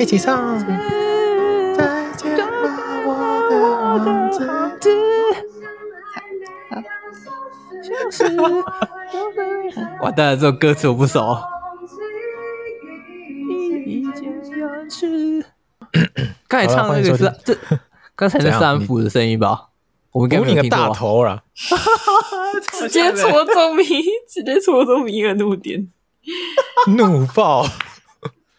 [0.00, 0.58] 一起唱。
[1.76, 2.46] 再见吧，
[3.04, 3.10] 我
[3.50, 4.48] 的王子。
[10.00, 11.36] 完蛋了，这首歌词我不熟。
[16.48, 17.54] 刚才唱那个是这，
[18.16, 19.66] 刚才是三府的声音吧？
[20.12, 21.42] 我们给你个大头 了，
[22.72, 23.84] 直接戳中迷，
[24.26, 25.90] 直接戳中迷的怒点，
[26.96, 27.66] 怒爆！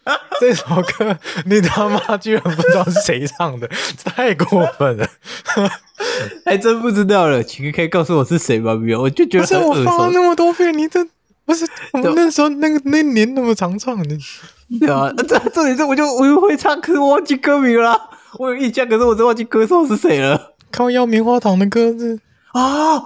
[0.40, 0.64] 这首
[0.98, 1.16] 歌
[1.46, 3.68] 你他妈居然不知道是谁唱的，
[4.04, 5.08] 太过分了！
[6.44, 8.74] 还 真不知道了，请可以告诉我是谁吗？
[8.74, 9.80] 没有，我就觉得很耳熟。
[9.80, 11.06] 我放了那么多遍，你这
[11.44, 14.16] 不是我们那时候那个那年那么常唱的，
[14.80, 18.10] 对啊，这这里这我就我又会唱，可是我忘记歌名了。
[18.38, 20.54] 我有印象，可是我真忘记歌手是谁了。
[20.70, 22.18] 靠腰棉花糖的歌是
[22.52, 22.96] 啊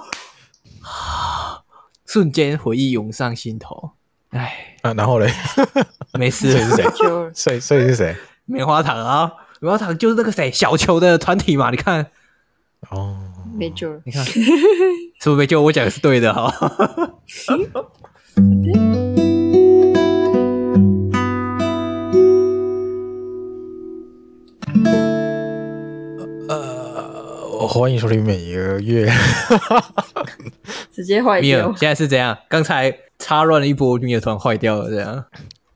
[0.81, 1.61] 啊！
[2.07, 3.91] 瞬间回忆涌上心头，
[4.29, 5.31] 哎啊，然后嘞，
[6.17, 6.83] 没事，是谁？
[7.33, 8.15] 所以所以是谁？
[8.45, 12.07] 棉花糖啊，棉花糖就是那个谁小球的团体嘛，你看
[12.89, 13.17] 哦，
[13.57, 14.39] 没救了，你看是
[15.25, 15.61] 不是没救？
[15.61, 16.53] 我讲的是对的哈。
[27.69, 29.11] 欢迎收听每一个月，
[30.91, 31.67] 直接坏掉。
[31.75, 32.35] 现在是怎样？
[32.47, 35.25] 刚才插乱了一波，米尔突然坏掉了，这样。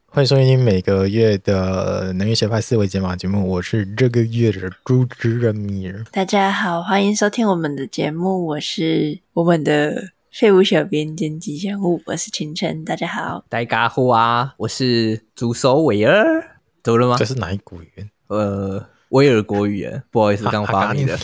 [0.07, 6.03] 欢迎收听每个月的能源学派思维解码节目，我是这个月的主持人米尔。
[6.11, 12.83] 大家好，欢迎收听我们的节目，我是我们的废物小编兼吉祥物，我是晴晨。
[12.85, 17.15] 大家好，大家好啊，我是主手韦尔，走了吗？
[17.17, 18.09] 这是哪一国语言？
[18.27, 21.17] 呃，威尔国语言，不好意思，刚发明的。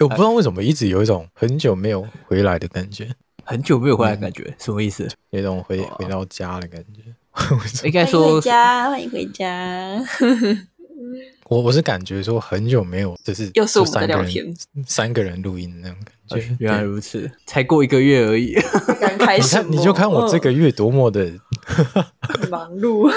[0.00, 3.08] 我不知道为什么一直有一种很久没有回来的感觉，
[3.48, 5.08] 很久没有回来的感觉，嗯、什么意思？
[5.30, 7.00] 有一种回回到家的感觉。
[7.82, 10.04] 应该说，欢迎回家，欢迎回家。
[11.48, 14.54] 我我是感觉说很久没有，就是又是我们在聊天，
[14.86, 15.96] 三个人录音那种
[16.28, 16.56] 感觉。
[16.58, 18.54] 原来如此，才过一个月而已，
[19.00, 19.62] 刚开始。
[19.62, 21.32] 你就看我这个月多么的
[22.52, 23.10] 忙碌，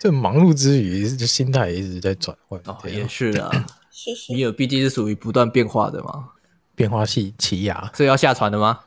[0.00, 2.58] 这忙碌之余，就心态一直在转换。
[2.64, 3.50] 哦，也是啊。
[4.32, 6.30] 你有毕竟是属于不断变化的嘛，
[6.74, 8.78] 变化系奇亚，所以要下船的吗？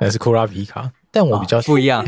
[0.00, 0.90] 还是库拉皮卡？
[1.10, 2.06] 但我比较不一样。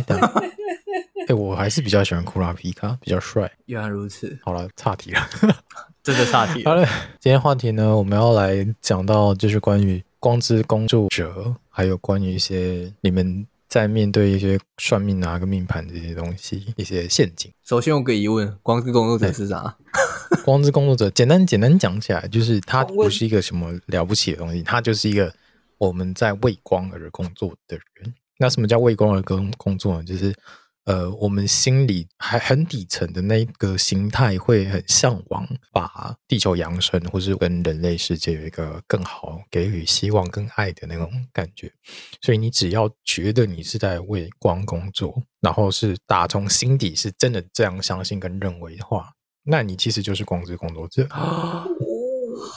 [1.28, 3.50] 哎，我还是比较喜欢库拉皮卡，比较帅。
[3.66, 4.38] 原来如此。
[4.44, 5.20] 好了，岔题了，
[6.03, 6.64] 真的岔题。
[6.64, 6.84] 好了，
[7.19, 13.47] 今天话题呢，我们要来讲到就是关于光之工作者，还有关于一些你们。
[13.70, 17.50] 在面对一些算命啊、跟命盘这些东西，一些陷阱。
[17.64, 19.76] 首先，我个疑问：光之工作者是啥？
[20.44, 25.32] 光之工作者，简单简单讲起来，就是它不是一个什么了不起的东西，它就是一个
[25.78, 28.12] 我们在为光而工作的人。
[28.38, 30.04] 那什么叫为光而工工作呢？
[30.04, 30.34] 就是。
[30.91, 41.73] 呃，我们心里还很底层的那个心态，会很向往把地球扬升，或是跟人类世界有一个更好、给予希望跟爱的那种感觉。
[42.21, 49.12] 所以，你只要觉得你是在为光工作，然后是打从心底是真的这样相信跟认为的话，
[49.45, 51.06] 那你其实就是光之工作者。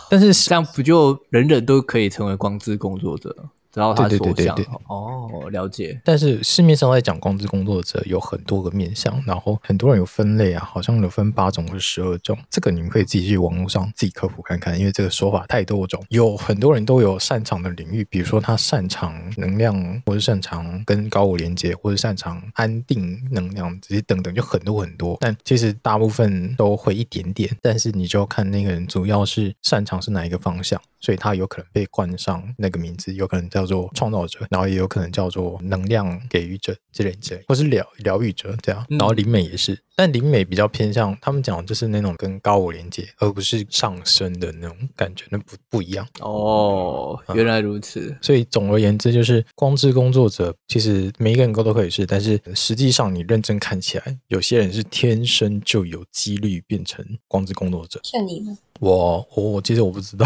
[0.09, 3.49] 但是这样不就人人都可以成为光之工作者？
[3.73, 5.99] 然后他对对对对对哦，了解。
[6.03, 12.37] 但是市面上在讲光之工作者有很多个面向，然后很多人有分类啊，好像有分八种或者十二种。
[12.49, 16.03] 这个你们可以自己去网络上自己科普看看，因为这个说法太多种。
[16.09, 25.17] 有很多人都有擅长的领域，比如说他擅长能量，或者擅长跟高我连接，或者擅长安定能量这些等等，就很多很多。
[25.19, 30.79] 但其实大部分都会一点点，但是你就要看那个人主要是擅长是哪一个方向。
[30.99, 38.85] 所以他有可能被冠上那个名字，有可能叫做创造者，然后也有可能叫做能量给予者之类之类，或是疗疗愈者这样。
[38.89, 46.07] 然后灵美也是，但灵美比较偏向他们讲的就是那种跟高我连接，而不是上升的那种感觉，那不不一样。
[46.19, 47.99] 哦，原来如此。
[48.01, 57.99] 嗯，所以总而言之，就是光之工作者，其实每一个人都可以是，但是实际上你认真看起来，有些人是天生就有几率变成光之工作者。
[58.03, 58.57] 像你吗？
[58.79, 60.25] 我我我其实我不知道。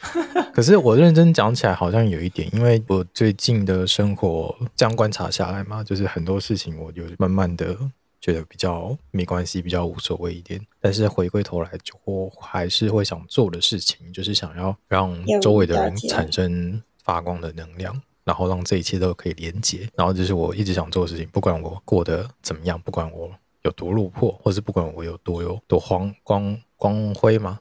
[0.54, 7.76] 可是我认真讲起来，好像有一点，因为我最近的生活这样观察下来嘛，就是很多事情，我就慢慢的
[8.20, 10.60] 觉得比较没关系，比较无所谓一点。
[10.80, 19.88] 但是回归头来，就我还是会想做的事情，就是想要让周围的人产生发光的能量，然后让这一切都可以连接。
[19.96, 23.30] 然后就是我一直想做的事情，不管我过得怎么样，不管我
[23.62, 27.58] 有多落魄，或是不管我有多有多光光光辉嘛。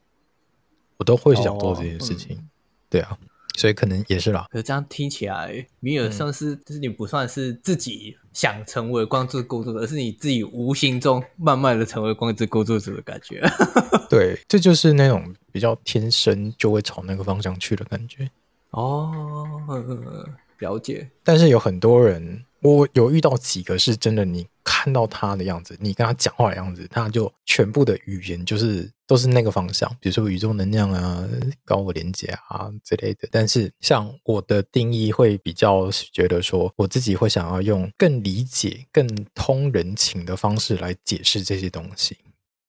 [0.98, 2.50] 我都会想做这件事情，哦嗯、
[2.90, 3.18] 对啊，
[3.56, 4.48] 所以可能也是啦。
[4.52, 13.42] 可是这样听起来，米尔算是、嗯、就是你不算是自己想成为光之工作者，而是你自己无形中慢慢的成为光之工作者的感觉。
[14.10, 18.30] 对，这就是那种比较天生就会朝那个方向去的感觉。
[18.72, 19.62] 哦，
[20.60, 21.10] 了解。
[21.24, 22.44] 但是有很多人。
[22.64, 31.24] 我有遇到几个是真的，你看到他的样子，你跟他讲话的样子，他就全部的语言就是都是那个方向，比如说宇宙能量啊、
[31.64, 33.30] 高我连接啊之类的。
[33.32, 42.18] 但是像我的定义会比较觉得说，我自己会想要用更理解、更通人情的方式来解释这些东西，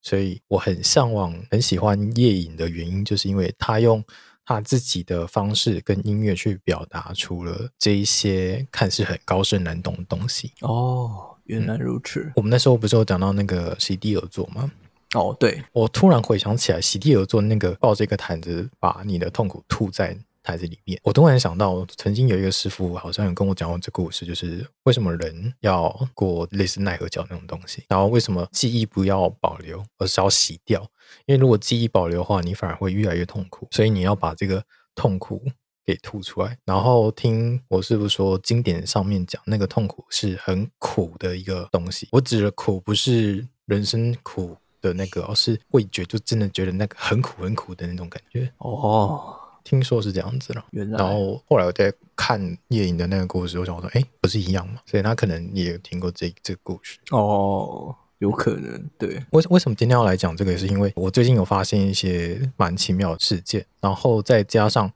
[0.03, 4.05] 所以我很向往、很喜欢夜影的原因，就是因为他用。
[4.49, 10.55] 他自己的方式跟音乐去表达出了这一些看似很高深难懂的东西。
[10.63, 12.21] 哦，原来如此。
[12.21, 14.73] 嗯，我们那时候不是有讲到那个席地而坐吗？
[15.13, 15.63] 哦，对。
[15.73, 30.91] 我突然回想起来，席地而坐那个抱着一个毯子，把你的痛苦吐在毯子里面，我突然想到，曾经有一个师傅好像有跟我讲过这故事，就是为什么人要过类似奈何桥那种东西，然后为什么记忆不要保留，而是要洗掉？
[31.27, 34.63] 因为如果记忆保留的话，你反而会越来越痛苦，所以你要把这个
[34.95, 35.43] 痛苦
[35.85, 36.57] 给吐出来。
[36.65, 42.09] 然后听我师傅说，经典上面讲那个痛苦是很苦的一个东西。
[42.13, 48.53] 我指的苦不是人生苦的那个，而是味觉，就真的觉得那个很苦很苦的那种感觉。
[48.59, 49.35] 哦。
[49.65, 50.97] 听说是这样子了，原来。
[50.97, 54.81] 然后后来我在看夜影的那个故事，我想说，哎，不是一样吗？
[54.87, 56.99] 所以他可能也有听过这这个故事。
[57.11, 59.23] 哦，有可能，对。
[59.31, 60.53] 为为什么今天要来讲这个？
[60.53, 64.93] 也是因为我最近有发现一些蛮奇妙的事件，然后再加上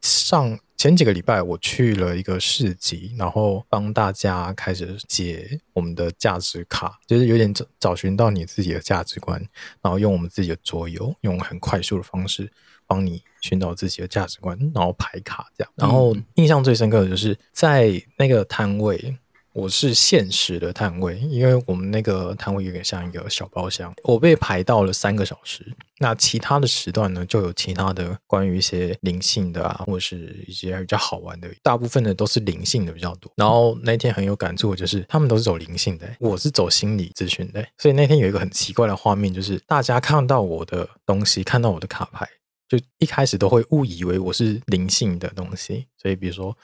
[0.00, 9.40] 上前几个礼拜我去了一个市集，然后帮大家开始解我们的价值卡，就是有点找找寻到你自己的价值观，
[9.80, 12.50] 然后用我们自己的桌游，用很快速的方式。
[12.88, 15.72] 帮你寻找自己的价值观，然后排卡这样。
[15.74, 19.18] 然后印象最深刻的就是在那个摊位，
[19.56, 25.64] 我是限时的摊位，因为我们那个摊位有点像一个小包厢，我被排到了三个小时。
[25.98, 33.32] 那其他的时段呢，就有其他的关于一些灵性的啊，或者是一些比较好玩的，大部分的都是灵性的比较多。
[33.34, 37.66] 然后那天很有感触，就是他们都是走灵性的，我是走心理咨询的。
[37.78, 42.28] 所以那天有一个很奇怪的画面，就是大家看到我的东西，看到我的卡牌。
[42.68, 46.54] 就一开始都会误以为我是灵性的东西，所以比如说，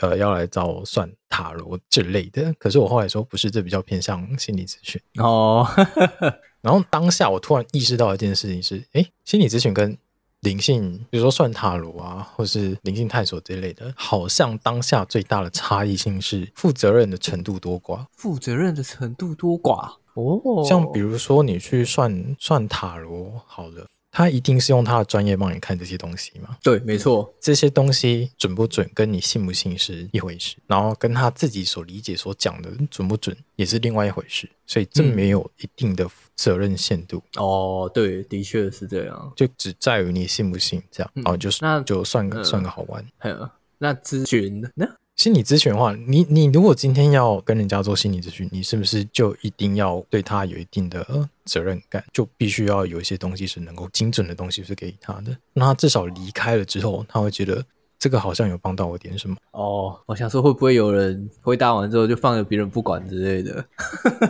[0.00, 2.52] 呃，要来找我算塔罗之类的。
[2.54, 5.66] 可是我后来说不是，这比较偏向心理咨询哦。
[6.60, 9.96] 然后当下我突然意识到一件事情是，诶，心理咨询跟
[10.40, 18.06] 灵性，比如说算塔罗啊，或是灵性探索之类的，好像当下最大的差异性是负责任的程度多寡。
[18.16, 23.86] 负责任的程度多寡哦，像比如说你去算算塔罗，好了。
[24.16, 26.56] 他一定是用他的专业帮你看这些东西吗？
[26.62, 37.20] 对，没错，这些东西准不准，跟你信不信是一回事，然后跟他自己所理解所讲的准不准，也是另外一回事，所以这没有一定的责任限度。
[37.36, 43.04] 嗯、哦，对，的确是这样，就只在于你信不信这样，然后就是那就算个、嗯、算个好玩。
[43.18, 44.86] 还有那咨询呢？
[45.16, 51.06] 心理咨询的话，你你如果今天要跟人家做心理咨询，你是不是就一定要对他有一定的
[51.44, 52.04] 责任感？
[52.12, 57.64] 就必须要有一些东西是能够精准的东西是给他的，那他至少离开了之后，他会觉得
[57.98, 59.36] 这个好像有帮到我点什么。
[59.52, 63.64] 哦，我想说会不会有人回答完之后就放着别人不管之类的？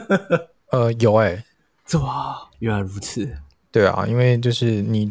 [0.71, 1.29] 呃，有哎、
[1.91, 3.27] 欸， 哇，原来如此。
[3.73, 5.11] 对啊，因为就是你。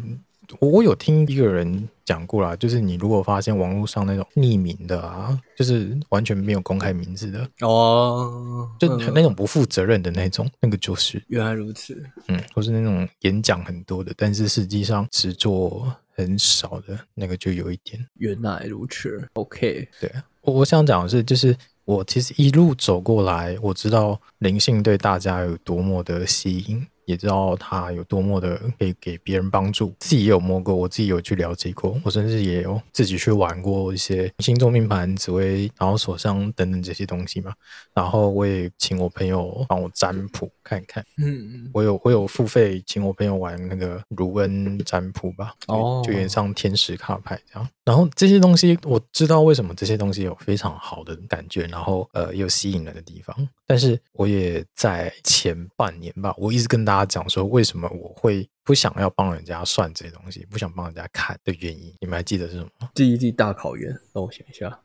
[0.60, 19.28] 我我有听一个人讲过啦，就是你如果发现网络上那种匿名的啊，就是完全没有公开名字的哦，就那种不负责任的那种，那个就是原来如此，嗯，或是那种演讲很多的，但是实际上只做很少的那个，就有一点原来如此。
[19.34, 26.86] OK，对，我我想讲的是，就是我其实一路走过来，我知道灵性对大家有多么的吸引。
[27.06, 37.52] 也知道他有多么的可以给别人帮助，自己也有摸过，我自己有去了解过，我甚至也有自己去玩过一些星座命盘、紫微，然后手相等等这些东西嘛。
[37.94, 47.68] 然后我也请我朋友帮我占卜看一看，嗯嗯，我有我有付费请我朋友玩那个卢恩占卜吧，哦，就有点像天使卡牌这样。
[47.84, 53.36] 然后这些东西我知道为什么这些东西有非常好的感觉，然后呃又吸引人的地方。
[53.66, 62.68] 但是我也在前半年吧，我一直跟大家讲说，为什么我会不想要帮人家算这些东西，不想帮人家看的原因，你们还记得是什么？
[62.94, 64.78] 记忆力大考验，让我想一下，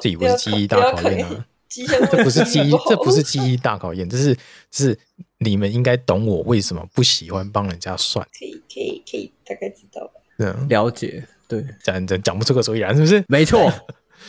[0.00, 1.46] 这以为是记忆大考验啊？
[1.68, 4.34] 这不是记忆，这不是记忆大考验，这是
[4.70, 4.98] 这是
[5.38, 8.26] 你们应该懂我为什么不喜欢帮人家算。
[8.38, 10.12] 可以可以可以大概知道吧？
[10.38, 11.26] 嗯，了解。
[11.48, 13.24] 对，讲讲讲不出个所以然，是不是？
[13.28, 13.70] 没错，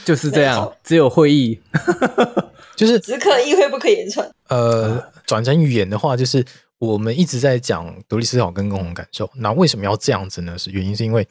[0.05, 0.71] 就是这样。
[0.83, 1.59] 只有会议，
[2.75, 4.29] 就是只可意会不可言传。
[4.49, 6.45] 呃，转成语言的话，就是
[6.79, 9.29] 我们一直在讲独立思考跟共同感受。
[9.35, 10.57] 那为什么要这样子呢？
[10.57, 11.27] 是原因是因为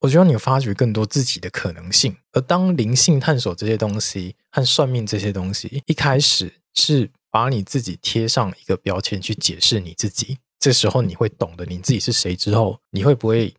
[0.00, 2.14] 我希望你发掘更多自己的可能性。
[2.32, 13.54] 而当灵性探索这些东西和算命这些东西一开始是把你自己贴上一个标签去解释你自己，这时候你会懂得你自己是谁之后，你会不会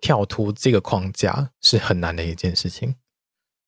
[0.00, 2.94] 跳脱这个框架是很难的一件事情。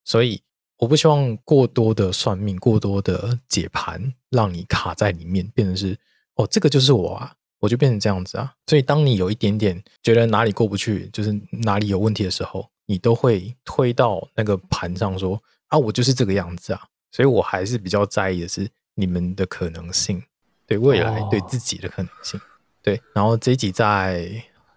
[0.04, 0.42] 所以。
[0.80, 5.95] 我不希望过多的算命，过多的解盘，让你卡在里面，变成是
[6.37, 8.54] 哦，这个就是我啊，我就变成这样子啊。
[8.66, 16.80] 所以，当你有一点点觉得哪里过不去，就是哪里有问题的时候，你都会推到那个盘上说啊，我就是这个样子啊。
[17.12, 20.23] 所以我还是比较在意的是你们的可能性，
[20.66, 22.40] 对未来，对自己的可能性。
[22.80, 24.33] 对，然后这一集在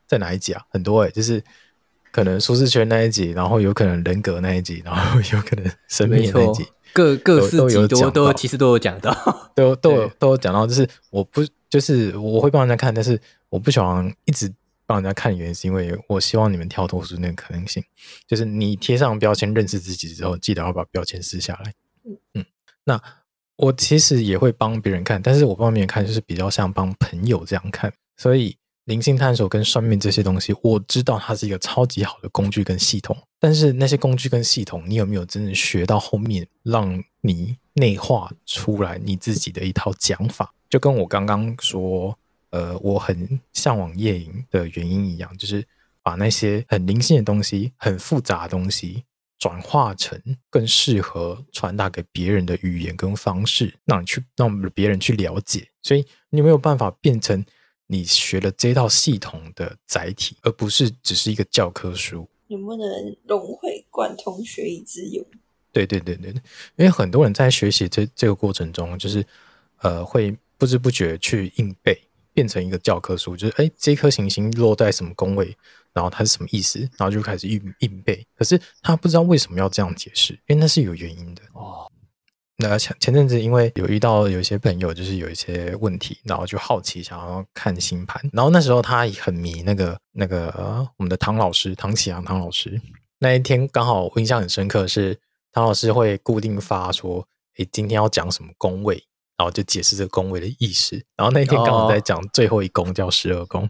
[0.05, 0.65] 在哪一集啊？
[0.69, 1.41] 很多哎、欸，就是。
[2.13, 9.11] 可能舒适圈那一集，然后有可能人格那一集，然后有可能生命那一集，各各四集都都，都其实都有讲到，
[9.55, 10.67] 都都有都有讲到。
[10.67, 14.53] 就是我不就是我会帮人家看，但是我不喜欢一直
[14.85, 17.83] 帮人家看，原因是因为我希望你们跳脱出那个可能性。
[18.27, 21.73] 就是你贴上标签，认识自己之后，记得要把标签撕下来。
[22.35, 22.45] 嗯，
[22.83, 23.01] 那
[23.55, 28.55] 我其实也会帮别人看，但是我帮别人看就是比较像帮朋友这样看，所以。
[28.85, 40.53] 灵性探索跟算命这些东西，我知道它是一个超级好的工具跟系统，但是那些工具跟系统，你有没有真正学到后面，让你内化出来你自己的一套讲法？
[40.69, 42.17] 就跟我刚刚说，
[42.49, 45.65] 呃，我很向往夜营的原因一样，就是
[46.01, 49.05] 把那些很灵性的东西、很复杂的东西，
[49.39, 55.69] 转化成更适合传达给别人的语言跟方式，让你去让别人去了解。
[55.81, 57.45] 所以你有没有办法变成？
[57.93, 62.27] 你学了这套系统的载体，而不是只是一个教科书。
[62.47, 65.23] 能不能融会贯通，学以致用？
[65.71, 66.31] 对对对对，
[66.75, 69.23] 因为很多人在学习这这个过程中，就是
[69.81, 71.95] 呃，会不知不觉去硬背，
[72.33, 73.37] 变成一个教科书。
[73.37, 75.55] 就是哎，这颗行星落在什么宫位，
[75.93, 78.25] 然后它是什么意思，然后就开始硬硬背。
[78.35, 81.87] 可是他不知道为什么要这样解释，因为那是有原因的哦。
[82.55, 92.79] 那前前阵子，因为有遇到有一些朋友，就是有一些问题，然后就好奇想要看星盘，然后那时候他也很迷那个那个我们的唐老师唐启阳唐老师。
[93.17, 95.19] 那一天刚好我印象很深刻，是
[95.51, 99.03] 唐老师会固定发说，诶，今天要讲什么宫位，
[99.35, 100.95] 然后就解释这个宫位的意思。
[101.17, 103.67] 然后那一天刚好在讲最后一宫叫十二宫，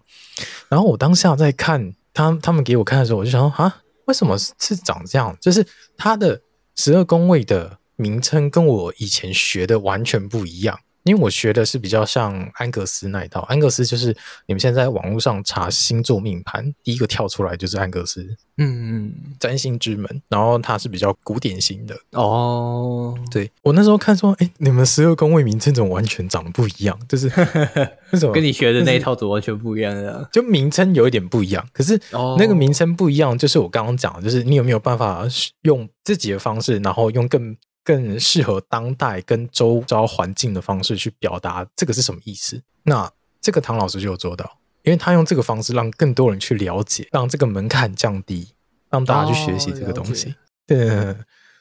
[0.68, 5.36] 然后我当下在看他他们给我看的时候，我就想说啊，为什么是长这样？
[5.40, 6.42] 就是他的
[6.76, 7.80] 十二宫位的。
[8.04, 13.40] 名称跟我以前学的完全不一样，因为我学的是比较像安格斯那一套。
[13.42, 14.08] 安格斯就是
[14.46, 18.22] 你们现在在网络上查星座命盘，第一个跳出来就是安格斯，
[18.58, 20.22] 嗯嗯，占星之门。
[20.30, 23.18] 然后它是比较古典型的哦。
[23.32, 26.98] 对，我那时候看说，哎、欸，你们十二宫位名称怎么完全长得不一样？
[27.08, 27.28] 就是
[28.12, 30.30] 为什么跟你学的那一套怎么完全不一样的？
[30.32, 32.00] 就名称有一点不一样，可是
[32.38, 35.26] 那个名称不一样，就是我刚刚讲的，就是你有没有办法
[35.64, 42.62] 用自己的方式，然后用更更适合当代跟周遭环境的方式去表达这个是什么意思？
[42.84, 43.12] 那
[43.42, 48.54] 这个唐老师就有做到，因为他用这个方式让更多人去了解，让这个门槛降低，
[48.90, 50.36] 让大家去学习这个东西。
[50.66, 51.16] 对，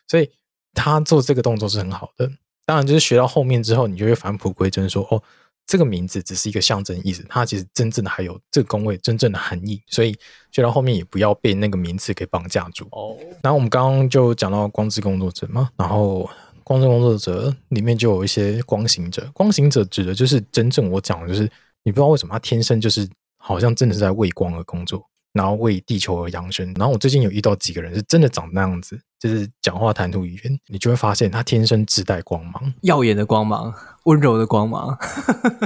[0.07, 0.31] 所以
[0.75, 2.31] 他做这个动作是很好的。
[2.64, 5.23] 当然，就是学到后面之后，你就会返璞归真，说哦。
[5.66, 10.14] 这个名字只是一个象征意思，它其实真正的还有这个宫位真正的含义，所以
[10.50, 12.87] 就到后面也不要被那个名词给绑架住。
[12.92, 16.28] 哦，然后我们刚刚就讲到光之工作者嘛，然后
[16.62, 21.42] 光之工作者里面就有一些光行者，光行者指的就是真正我讲的就是
[21.85, 25.09] 你不知道为什么他天生就是好像真的是在为光而工作。
[25.32, 26.72] 然后为地球而扬升。
[26.74, 33.72] 然后我最近有遇到几个人是真的长那样子，就是讲话谈吐语言，你就会发现他天生自带光芒，耀眼的光芒，
[34.04, 34.96] 温柔的光芒，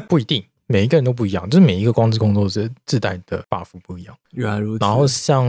[0.08, 4.16] 不一定每一个人都不一样，就是每一个光之工作者自带的 buff 不一样。
[4.32, 4.84] 原来如此。
[4.84, 5.46] 然后像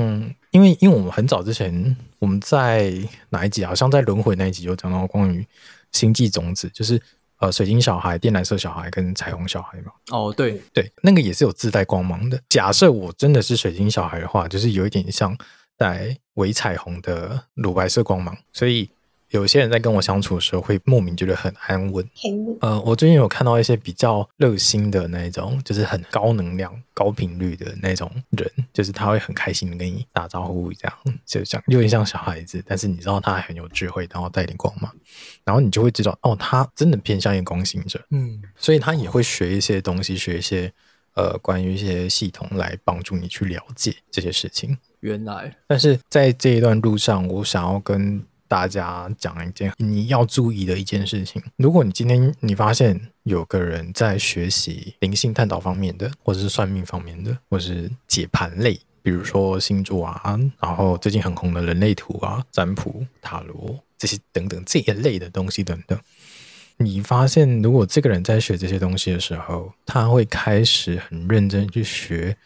[0.51, 2.93] 因为因为我们很早之前我们在
[3.29, 5.45] 哪一集好像在轮回那一集有讲到关于
[5.91, 7.01] 星际种子，就是。
[7.39, 9.91] 呃，水晶小孩、靛蓝色小孩跟彩虹小孩嘛。
[10.11, 12.41] 哦，对对，那个也是有自带光芒的。
[12.49, 15.37] 假设我真的是水晶小孩的话，就是有一点像
[15.77, 18.89] 带微彩虹的乳白色光芒，所以。
[19.31, 22.07] 有些人在跟我相处的时候，会莫名觉得很安稳。
[22.61, 34.93] 呃，我最近有看到一些比较热心的那种，就是很高能量、高频率的那种人，就是他会很开心的跟你打招呼，这样就像有点像小孩子，但是你知道他还很有智慧，然后带点光芒，
[35.43, 38.01] 然后你就会知道，哦，他真的偏向于光行者。
[38.11, 40.71] 嗯，所以他也会学一些东西，学一些
[41.15, 44.77] 呃关于一些系统来帮助你去了解这些事情。
[45.01, 51.41] 原来，但是在这一段路上，我想要跟大家讲一件你要注意的一件事情。
[51.57, 65.99] 如果你今天你发现有个人在学习灵性探讨方面的，或者是算命方面的，或是解盘类，比如说星座啊，然后最近很红的人类图啊、占卜、塔罗这些等等这一类的东西等等，
[66.77, 72.37] 你发现如果这个人在学这些东西的时候，他会开始很认真去学。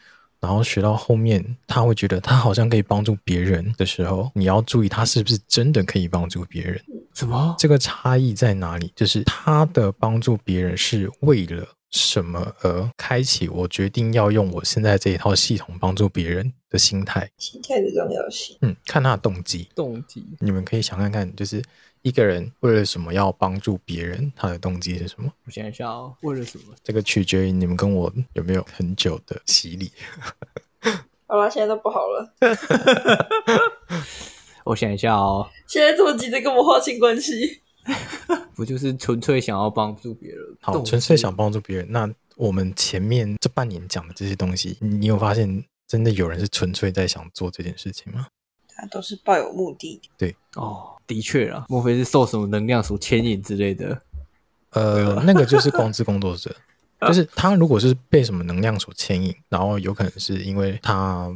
[0.42, 6.82] 然后学到后面，他会觉得他好像可以帮助别人的时候，你要注意他是不是真的可以帮助别人？
[7.14, 7.54] 什么？
[7.56, 8.92] 这个差异在哪里？
[8.96, 13.48] 就是他的帮助别人是为了什么而开启？
[13.48, 18.58] 我决定要用我现在这一套系统帮助别人的心态，心态的重要性。
[18.62, 21.62] 嗯，看他的动机，动机，你们可以想看看，就是。
[22.02, 24.32] 一个人为了什么要帮助别人？
[24.34, 25.32] 他的动机是什么？
[25.46, 26.74] 我想一下哦，为了什么？
[26.82, 29.92] 这个取决于你们跟我有没有很久的洗礼。
[31.28, 32.34] 好了，现在都不好了。
[34.66, 37.62] 我想一下哦，现在这么急着跟我划清关系？
[38.54, 40.38] 不就是纯粹想要帮助别人？
[40.60, 41.86] 好，纯粹想帮助别人。
[41.90, 48.26] 那我们前面这半年讲的这些东西，你有发现真的有人是纯粹在想做这件事情吗？
[48.74, 50.00] 他都是抱有目的。
[50.16, 50.88] 对哦。
[51.04, 54.00] 的确啊，莫非是受什么能量所牵引之类的？
[54.70, 56.54] 呃，那个就是光之工作者，
[57.06, 61.30] 就是他如果是被什么能量所牵引，然后有可能是因为他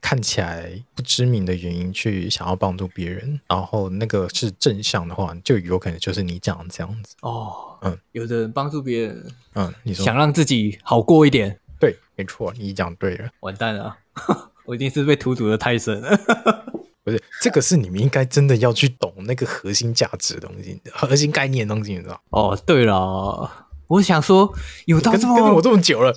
[0.00, 7.14] 看起来不知名的原因去想要帮助别人，然后那个是正向的话，就有可能就是你讲的这样子。
[7.22, 10.04] 哦，嗯，有的人帮助别人，嗯，你说。
[10.04, 13.96] 想让自己好过一点，对，没错，你讲对了，完蛋了，
[14.64, 16.16] 我一定是被荼毒的太深了。
[17.02, 22.20] 不是，这个是你们应该真的要去懂那个核心价值的东西， 核心概念的东西，你知道？
[22.30, 23.50] 哦，对了，
[23.86, 24.52] 我想说，
[24.84, 26.14] 有到这么跟我这么久了，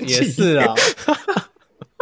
[0.00, 0.74] 也是啊，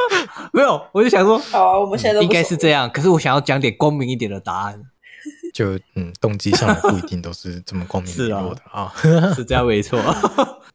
[0.52, 2.88] 没有，我就想说，好啊，我们现在都应该是这样。
[2.90, 4.80] 可是我想要讲点光明一点的答案，
[5.54, 8.92] 就嗯，动机上不一定都是这么光明 磊落的啊，
[9.34, 10.00] 是这样没错。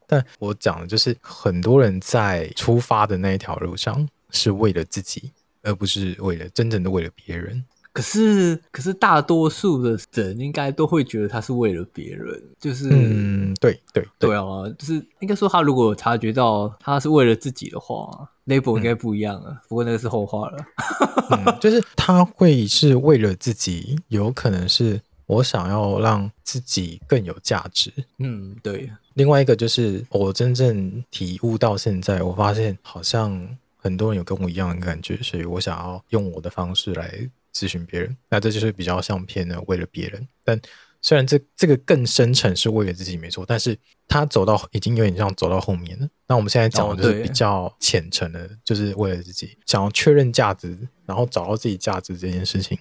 [0.07, 5.31] 但我讲的就是，很多人在出发的那一条路上，是为了自己。
[5.63, 14.43] 而不是为了真正的为了别人，可是可是大多数的人应该都会觉得他是为了别人，就是嗯，对对对，啊，
[14.77, 19.49] 就是应该说他如果察觉到他是为了自己的话，label 应该不一样了。
[19.49, 20.57] 嗯、不过那个是后话了，
[21.31, 27.91] 嗯，就是他会是为了自己，有可能是我想要让自己更有价值。
[28.19, 28.89] 嗯，对。
[29.15, 33.57] 另外一个就是我真正体悟到现在，我发现好像。
[33.83, 38.15] 很多人有跟我一样的感觉，所以我想要用我的方式来咨询别人。
[38.29, 40.27] 那这就是比较像偏的为了别人。
[40.43, 40.59] 但
[41.01, 46.07] 虽然这这个更深层是为了自己没错，但是他走到已经有点像走到后面了。
[46.27, 52.77] 那我们现在讲的就是比较浅层的，就是为了自己想要确认价值，然后找到自己价值这件事情，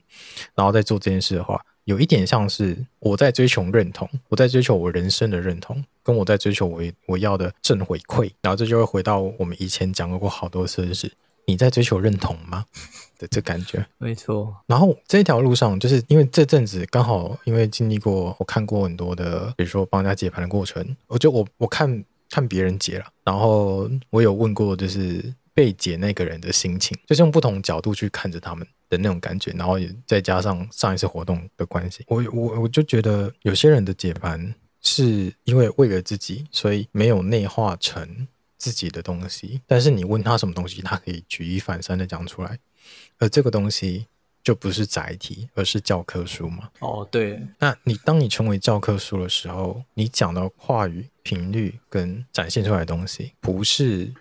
[0.54, 1.60] 然后再做这件事的话。
[1.84, 11.10] 有一点像是我在追求认同，我在追求我人生的认同，跟我在追求我我要的正回馈，然后这就会回到我们以前讲过好多次，就是
[11.46, 12.66] 你在追求认同吗？
[13.20, 14.56] 的这感觉，没错。
[14.66, 28.66] 然后这条路上，就是因为这阵子刚好因为经历过，我看过很多的，比如说帮人家解盘的过程，我就我我看看别人解了，然后我有问过，就是被解那个人的心情，就是用不同角度去看着他们。
[28.90, 34.52] 的那种感觉，然后也再加上上一次活动的关系，我我我就觉得有些人的解盘
[34.82, 38.26] 是因为为了自己，所以没有内化成
[38.60, 39.60] 自己的东西。
[39.66, 42.56] 但是你问他什么东西，他可以举一反三的讲出来，
[43.18, 44.06] 而这个东西
[44.44, 46.70] 就不是载体，而是教科书嘛。
[46.78, 47.44] 哦，对。
[47.58, 54.12] 那你当你成为教科书的时候，你讲的话语频率跟展现出来的东西，不是。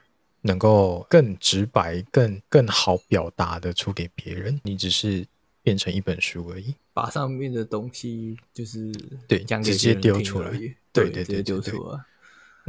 [0.41, 5.27] 能够更直白、更更好表达的出给别人，你只是
[5.61, 8.89] 变成一本书而已，把上面的东西就是
[9.27, 10.49] 对直接丢出来，
[10.93, 11.99] 对对对，丢出来。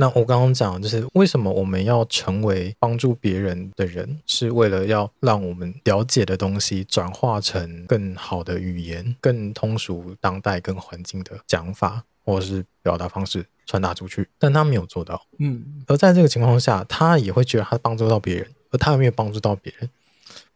[0.00, 12.02] 那我刚刚讲就是为什么我们要成为帮助别人的人，是为了要让我们了解的东西转化成更好的语言、更通俗当代、更环境的讲法。
[12.22, 15.20] 或是表达方式传达出去，但他没有做到。
[15.38, 19.90] 嗯，而在这个情况下，他也会觉得他帮助到别人，而他有没有帮助到别人？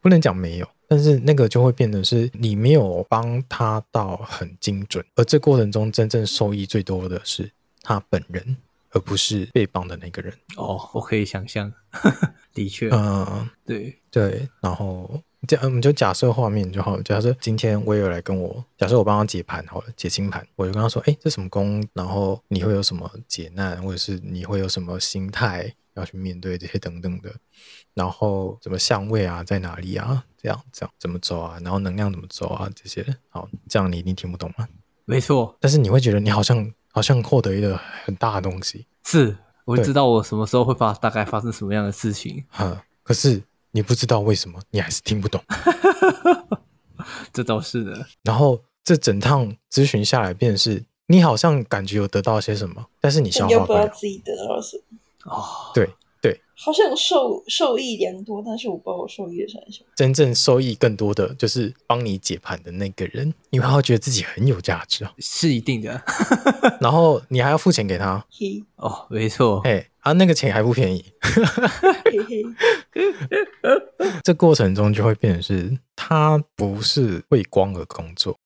[0.00, 7.50] 不能讲没有，但是那个就会变得是你没有帮他到很精准，而这过程中真正受益最多的是
[7.82, 8.56] 他本人，
[8.94, 10.32] 而不是被绑的那个人。
[10.56, 11.70] 哦，我可以想象，
[12.54, 15.20] 的确，嗯，对对，然后。
[15.46, 16.98] 这样，我们就假设画面就好。
[17.02, 21.86] 假设今天威尔来跟我，假设我帮他解盘好了，解清盘，我就跟他说：“哎，这什么宫？
[21.92, 25.70] 然后你会有什么解难，或者是你会有什么心态？
[25.96, 27.30] 要去面对这些等等的，
[27.92, 34.66] 然后怎么相位啊，在哪里啊，这样这样怎么走啊，然后能量怎么走啊，这些好，这样你一定听不懂吗？
[35.04, 45.42] 没错，但是你会觉得你好像好像获得一个很大的东西，是，我知道我什么时候会发，大概发生什么样的事情， 哈，可是你不知道为什么，你还是听不懂，
[47.34, 48.06] 这倒是的。
[48.22, 55.32] 然后这整趟咨询下来，变成是你好像感觉有得到些什么，但是你消化不了，自己得到什么。
[55.32, 55.94] 哦，对对，
[56.56, 59.86] 好像受受益良多，但是我不知道我受益的是什么。
[59.96, 66.00] 真正受益更多的就是帮你解盘的那个人，因为他会觉得自己很有价值啊，是一定的。
[66.80, 68.24] 然后你还要付钱给他，
[68.76, 71.04] 哦，没错，哎，啊，那个钱还不便宜。
[74.22, 78.38] 这过程中就会变成是，他不是为光而工作，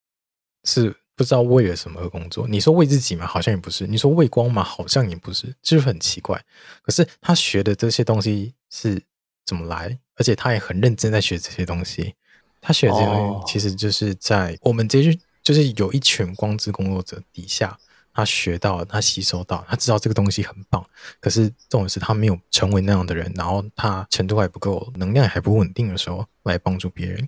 [0.63, 0.95] 是。
[1.19, 2.47] 不知道为了什么而工作？
[2.47, 3.27] 你说为自己吗？
[3.27, 3.85] 好像也不是。
[3.85, 4.63] 你说为光吗？
[4.63, 6.41] 好像也不是，就是很奇怪。
[6.81, 9.03] 可是他学的这些东西是
[9.45, 9.99] 怎么来？
[10.15, 12.15] 而且他也很认真在学这些东西。
[12.61, 17.77] 他学的这些东西其实就是在我们这些就是有一群光之工作者底下，
[18.13, 20.81] 他学到，他吸收到，他知道这个东西很棒。
[21.19, 27.27] 可是重点是他没有成为那样的人，然后他程度还不够，能量还不稳定的时候来帮助别人。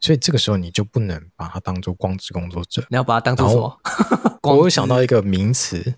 [0.00, 3.80] 所以这个时候你就不能把它当做光之工作者，你要把它当做什么？
[4.42, 5.94] 我有想到一个名词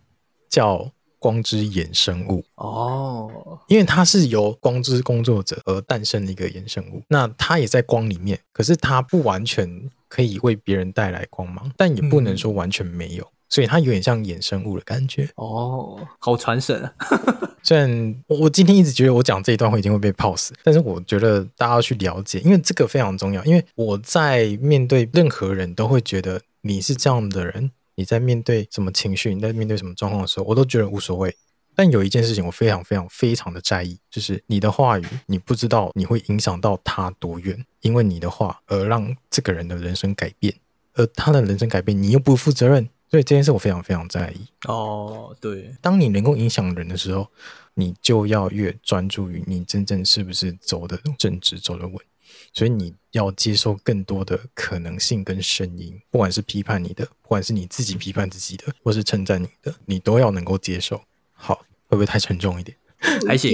[0.49, 7.03] 叫光之衍生物哦，因为它是由光之工作者而诞生的一个衍生物。
[7.09, 13.25] 那它也在光里面，可是它不完全可以为别人带来光芒，但也不能说完全没有。
[13.25, 16.95] 嗯所以它有点像衍生物的感觉哦，好传神啊！
[17.63, 23.45] 虽然我今天一直觉得我讲这一段会一定会被泡死，但是我觉得大家要去了解，因为这个非常重要。
[23.45, 31.37] 因为我在面对任何人都会觉得你是这样的人，你在面对什么情绪，你在面对什么状况的时候，我都觉得无所谓。
[31.75, 40.55] 但有一件事情我非常非常非常的在意，就是你的话语，你不知道你会影响到他多远，因为你的话而让这个人的人生改变，
[40.95, 42.89] 而他的人生改变，你又不负责任。
[43.11, 45.37] 所以这件事我非常非常在意哦。
[45.41, 47.27] 对，当你能够影响人的时候，
[47.75, 51.99] 你就要越专注于你真正是不是走的正直、走的稳。
[52.53, 61.01] 所以你要接受更多的可能性跟声音，不管是批判你的，不管是你自己批判自己的，或是称赞你的，你都要能够接受。
[61.33, 62.77] 好，会不会太沉重一点？
[63.27, 63.53] 还行。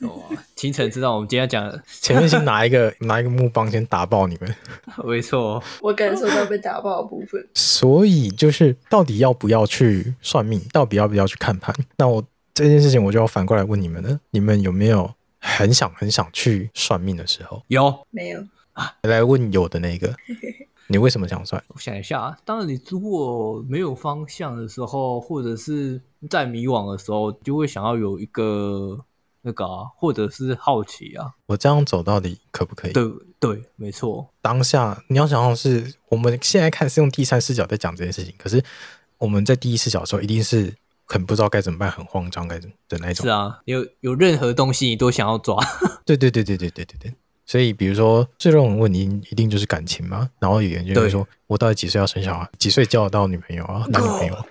[0.00, 0.10] 哇，
[0.54, 4.54] 清晨知道我们今天讲的，前面先拿一个 拿一个木棒先打爆你们。
[5.04, 7.46] 没错，我感受到被打爆的部分。
[7.54, 11.74] 所以就是到底要不要去算命，到底要不要去看盘？
[11.96, 17.62] 那我这件事情我就要反过来问你们了：你们有没有很想很想去算命的时候？
[17.68, 18.40] 有没有
[18.74, 18.94] 啊？
[19.02, 20.14] 来问有的那个。
[20.86, 21.62] 你为什么想算？
[21.68, 29.04] 我想一下啊，当然，你如果没有方向的时候，或者是在迷惘的时候，就会想要有一个
[29.40, 32.92] 那个啊，或者是好奇啊，我这样走到底可不可以？
[32.92, 33.02] 对
[33.40, 34.28] 对，没错。
[34.42, 38.62] 当下你要想象是我们现在看是用第三视角在讲这件事情，可是
[39.18, 40.74] 我们在第一视角的时候，一定是
[41.06, 43.24] 很不知道该怎么办，很慌张该怎么的那种。
[43.24, 45.56] 是啊，有有任何东西你都想要抓。
[46.04, 47.14] 对对对对对对对对。
[47.46, 50.28] 所以，比如说最重要的问题一定就是感情嘛。
[50.38, 52.48] 然后有人就会说：“我到底几岁要生小孩？
[52.58, 53.86] 几岁交得到女朋友啊？
[53.90, 54.46] 男女朋友？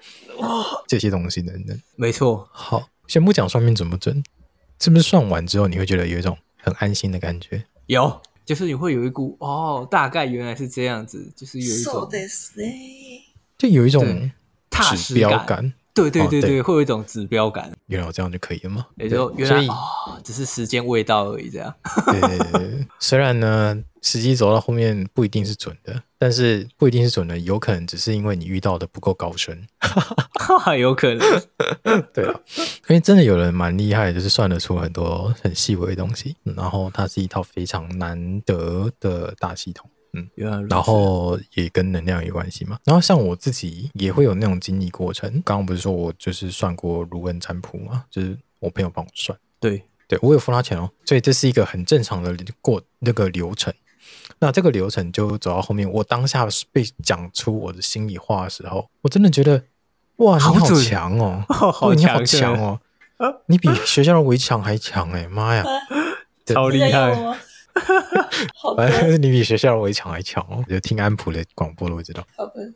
[0.88, 2.48] 这些东西等等。”没错。
[2.52, 4.24] 好，先不讲算命准不准，
[4.80, 7.66] 是不是算完之后你会觉得有一种很安心的感觉？
[7.88, 12.10] 有，就是你会有一股哦，大概原来是这样子，就是有一种，
[13.58, 14.32] 就有一种
[14.70, 15.74] 指标感。
[15.94, 17.72] 对对对对，会有一种指标感。
[17.86, 18.88] 原来我这样就可以了吗？
[18.98, 21.74] 也就原来哦，只是时间未到而已，这样。
[22.08, 29.68] 对对对，虽然呢，时机走到后面不一定是准的，但是不一定是准的，有可能只是因为你遇到的不够高深。
[30.80, 31.42] 有可能。
[32.12, 32.40] 对啊，
[32.88, 39.88] 因为真的有人蛮厉害，就是算得出很多很细微的东西，然后它是一套非常难得的大系统。
[40.14, 40.30] 嗯，
[40.70, 42.78] 然后也跟能量有关系嘛。
[42.86, 45.30] 然后像我自己也会有那种经历过程。
[45.44, 49.38] 刚刚不是说我就是算过卢恩占卜嘛，就是我朋友帮我算。
[49.60, 53.74] 对，对我有付他钱哦，所以这是一个很正常的过那个流程。
[54.40, 59.64] 那这个流程就走到后面，我当下被讲出我的心里话的时候，我真的觉得
[60.18, 62.80] 哇，你好强哦，好你好强哦，
[63.48, 65.64] 你比学校的围墙还强哎，妈呀，
[66.46, 67.16] 超厉害。
[68.78, 70.64] 反正是你比学校的围墙还强哦！
[70.70, 72.26] 就听安普的广播了，我知道。
[72.36, 72.74] 好的。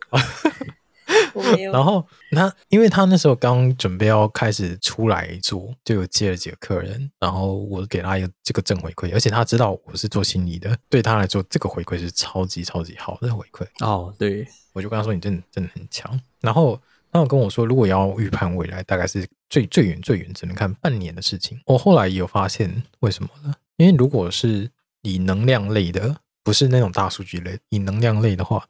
[1.72, 13.66] 然后他，因为他那时候刚准备要开始出来做，就有接了几个客人，然后我给他一个这个正回馈，而且他知道我是做心理的，对他来说，这个回馈是超级超级好的回馈。
[13.80, 16.78] 哦，对，我就跟他说：“你真的真的很强。”然后
[17.10, 21.58] 他有跟我说，如果要预判未来，大概是最最远最远只能看半年的事情。
[21.66, 23.54] 我后来也有发现，为什么呢？
[23.76, 24.68] 因为如果是
[25.02, 28.64] 以能量类的，不是那种大数据类，以能量类的话。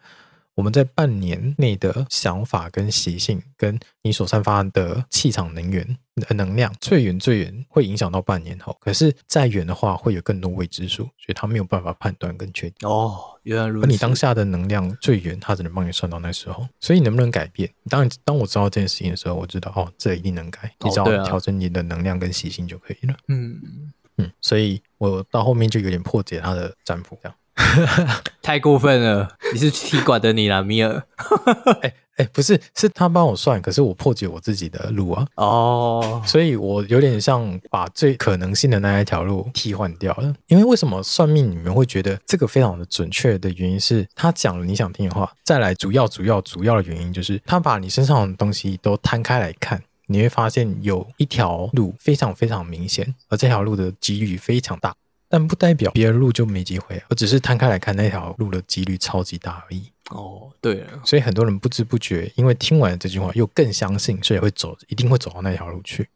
[0.54, 8.76] 我们在半年内的想法跟习性，跟你所散发的气场能源的能量，最远最远会影响到半年后。
[8.80, 12.88] 可是再远的话，会有更多未知数，所以他没有办法判断跟确定。
[12.88, 13.86] 哦，原来如此。
[13.86, 16.66] 而你当下的能量最远，他只能帮你算到那时候。
[16.80, 17.72] 所以能不能改变？
[17.88, 20.74] 当然，当我知道这件事情的时候，我知道哦，这一定能改。
[20.80, 23.16] 你只要调整你的能量跟习性就可以了。
[23.28, 27.34] 嗯嗯，所以我到后面就有点破解他的占卜这样。
[28.40, 29.28] 太过分了！
[29.52, 31.02] 你是踢馆的你啦，米尔。
[31.82, 35.24] 哎 哎、欸，不是，是他帮我算，可是我破解我自己的路啊。
[35.36, 40.34] 哦，所以我有点像把最可能性的那一条路替换掉了。
[40.48, 45.32] 因为为什么算命你们会觉得这个非常的准确的原因是，他讲了你想听的话。
[45.44, 54.94] 再来，主要主要主要的原因就是他把你身上的东西都摊开来看，你会发现有一条路非常非常明显，而这条路的几率非常大。
[55.30, 57.06] 但不代表别的路就没机会啊！
[57.10, 59.84] 我只是摊开来看那条路的几率超级大而已。
[60.08, 66.08] 哦，对了，所以很多人不知不觉，因为听完这句话又更相信，所以会走，一定会走到那条路去。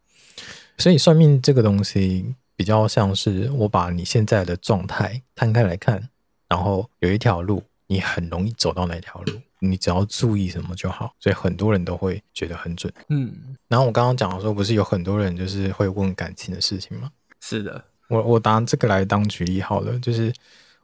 [0.79, 6.09] 所以算命这个东西比较像是我把你现在的状态摊开来看，
[6.49, 11.13] 然后有一条路，你很容易走到那条路，你只要注意什么就好。
[11.21, 12.93] 所以很多人都会觉得很准。
[13.09, 17.11] 嗯，然后我刚刚讲的时候，不是有很多人就是会问感情的事情吗？
[17.41, 17.85] 是的。
[18.09, 20.33] 我我拿这个来当举例好了，就是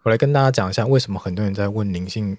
[0.03, 2.37] 我来跟大家讲一下，为什么很多人在问灵性，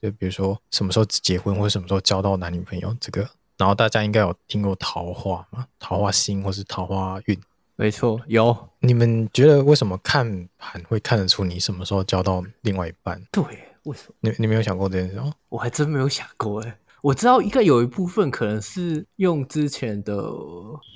[0.00, 7.38] 就比如说什么时候结婚或者什么时候交到男女朋友这个，然后大家应该有听过桃花嘛，桃花星或是桃花运，
[7.76, 8.56] 没错，有。
[8.80, 13.22] 你们觉得为什么看盘会看得出你什么时候交到另外一半？
[13.30, 13.44] 对，
[13.84, 14.14] 为什么？
[14.20, 15.32] 你你没有想过这件事吗？
[15.48, 20.14] 我还真没有想过哎，我知道应该有一部分可能是用之前的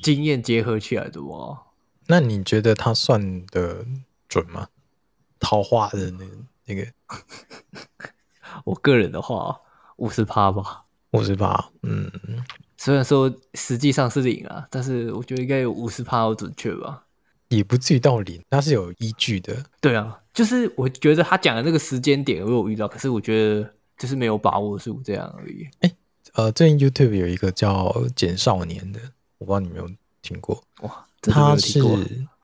[0.02, 1.62] 经验结合起来的哇。
[2.06, 3.84] 那你觉得他算的
[4.28, 4.68] 准吗？
[5.40, 6.86] 桃花的那个、那个，
[8.64, 9.60] 我个人的话，
[9.96, 11.70] 五十趴吧，五十趴。
[11.82, 12.10] 嗯，
[12.76, 17.02] 虽然说实际上是零啊，但是我觉得应该有五十趴准确吧。
[17.48, 19.64] 也不至于到零，它是有依据的。
[19.80, 25.66] 对啊，就是我觉得他讲的那个时间点我有遇到，可是我觉得就是没有把握住这样而已。
[25.80, 25.96] 哎、欸，
[26.34, 29.00] 呃，最近 YouTube 有一个叫简少年的，
[29.38, 31.06] 我不知道你有没有听过哇。
[31.22, 31.80] 他是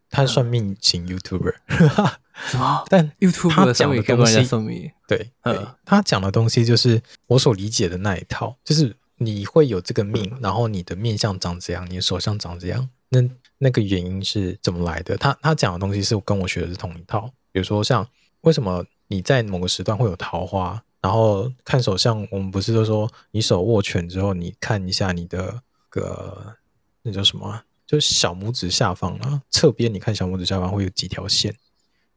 [0.09, 1.55] 他算命型 YouTuber，
[2.49, 2.83] 什么？
[2.89, 13.21] 但 YouTuber 他讲的东西，算命对，对，他讲的东西就是我所理解的那一套，就是你会有这个命，然后你的面相长这样，你的手相长这样，那
[13.59, 15.15] 那个原因是怎么来的？
[15.19, 18.09] 他他讲的东西是跟我学的是同一套，比如说像
[18.41, 26.57] 为什么你在某个时段会有桃花，然后看手相，我们不是都说你手握拳之后，你看一下你的个
[27.03, 27.63] 那叫什么？
[27.87, 31.55] 就是小拇指下方啊，侧边你看小拇指下方会有几条线，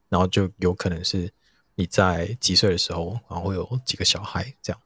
[0.08, 1.30] 然后就有可能是
[1.76, 4.82] 你在几岁的时候，然后会有几个小孩这样。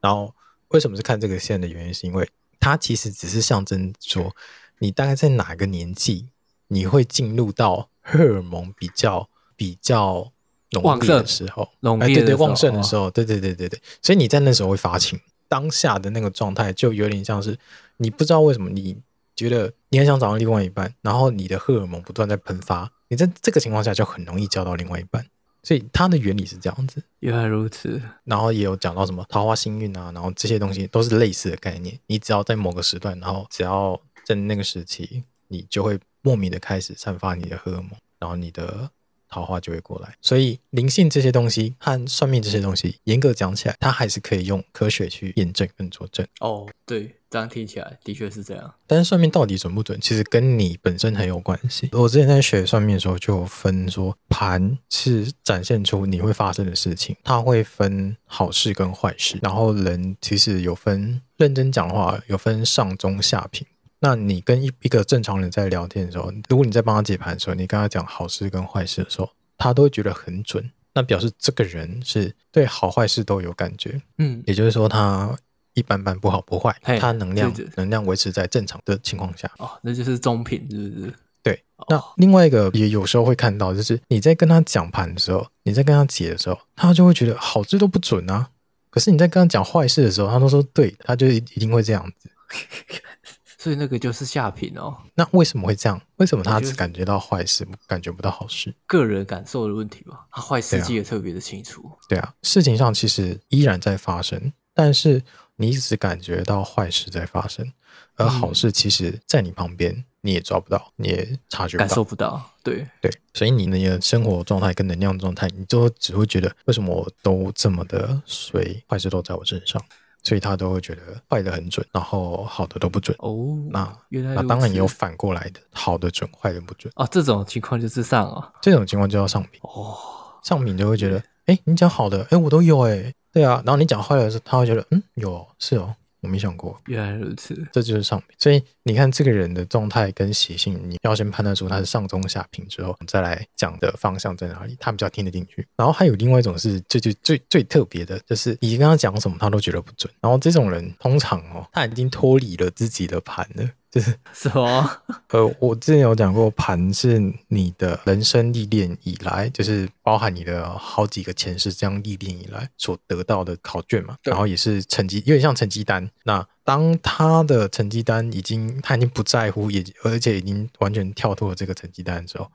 [0.00, 0.34] 然后
[0.68, 4.34] 为什么是看这个线的原因，是因为它其实只是象征说
[4.80, 6.26] 你大概在哪个年纪，
[6.66, 9.28] 你会进入到荷尔蒙比较
[9.62, 10.32] 比较
[10.70, 17.56] 浓烈的时候，浓烈对对旺盛的时候，对对对对对，所以你在那时候会发情，当下的那个状态就有点像是
[17.98, 18.96] 你不知道为什么你。
[19.34, 25.26] 觉得你很想找到另外一半，然后你的荷尔蒙不断在喷发，你在这个情况下就很容易交到另外一半，
[25.62, 27.02] 所以它的原理是这样子。
[27.20, 28.00] 原来如此。
[28.24, 31.98] 然后也有讲到什么桃花幸运啊，然后这些东西都是类似的概念。
[32.08, 38.90] 你只要在某个时段，然后只要在那个时期，你就会莫名的开始散发你的荷尔蒙，然后你的。
[39.32, 46.26] 桃花就会过来，所以灵性这些东西和算命这些东西，严格讲起来，它还是可以用科学去验证跟佐证。
[46.40, 48.74] 哦，对，这样听起来的确是这样。
[48.86, 51.88] 但是算命到底准不准，其实跟你本身很有关系。
[51.92, 59.38] 我之前在学算命的时候，就分说盘是展现出你会发生的事情，它会分好事跟坏事。
[59.40, 63.66] 然后人其实有分，认真讲话有分上中下品。
[64.04, 70.68] 那你跟一一个正常人在聊天的时候，如果你在帮他解盘的时候，你跟他讲好事跟坏事的时候，他都会觉得很准。
[70.92, 75.34] 那表示这个人是对好坏事都有感觉，嗯，也就是说他
[75.74, 79.48] 一般般，不好不坏，他能量能量维持在正常的情况下。
[79.58, 81.14] 哦，那就是中品，是不是？
[81.40, 81.62] 对。
[81.88, 88.50] 那另外一个也有时候会看到，就是你在跟他讲盘的时候，你在跟他解的时候，他就会觉得好事都不准啊。
[88.90, 92.28] 可是你在跟他讲坏事的时候，他都说对，他就一定会这样子。
[93.62, 94.92] 所以那个就是下品哦。
[95.14, 96.00] 那为什么会这样？
[96.16, 98.74] 为什么他只感觉到坏事，感觉不到好事？
[98.88, 100.26] 个人感受的问题吧。
[100.32, 101.88] 他坏事记得特别的清楚。
[102.08, 105.22] 对啊，事情上其实依然在发生，但是
[105.54, 107.72] 你只感觉到坏事在发生，
[108.16, 112.50] 而好事其实在你旁边，你也抓不到，你也察觉不到，感受不到。
[112.64, 119.80] 对对，所以你的你的生活状态跟能量状态，你就只会觉得为什么我都这么的衰，坏事都在我身上，
[120.22, 123.16] 所以他都会觉得坏的很准，然后好的都不准。
[123.18, 126.92] 哦，那那当然也有反过来的，好的准，坏的不准。
[126.96, 129.60] 哦，这种情况就是上啊，这种情况就要上品。
[129.62, 129.96] 哦，
[130.42, 133.62] 上品就会觉得，哎，你讲好的，哎，我都有，哎，对啊。
[133.66, 135.94] 然后你讲坏的时候，他会觉得，嗯，有，是哦。
[136.22, 138.28] 我没想过，原来如此，这就是上品。
[138.38, 145.66] 所以你看这个人的状态跟习性，你要先判断出他是上中下品之后，再来讲的方向在哪里，他比较听得进去。
[145.76, 150.12] 然后还有另外一种是最最最最特别的，就是你跟他讲什么，他都觉得不准。
[150.20, 153.68] 然后这种人通常哦，他已经脱离了自己的盘了。
[153.92, 154.90] 就是什么？
[155.28, 164.16] 呃，我之前有讲过，盘是你的人生历练以来，就是包含你的好几个前世这样历练以来所得到的考卷嘛。
[164.22, 166.10] 然后也是成绩，有点像成绩单。
[166.24, 172.50] 那当他的成绩单已经他已经不在乎，也而且已经完全跳脱了这个成绩单的时候，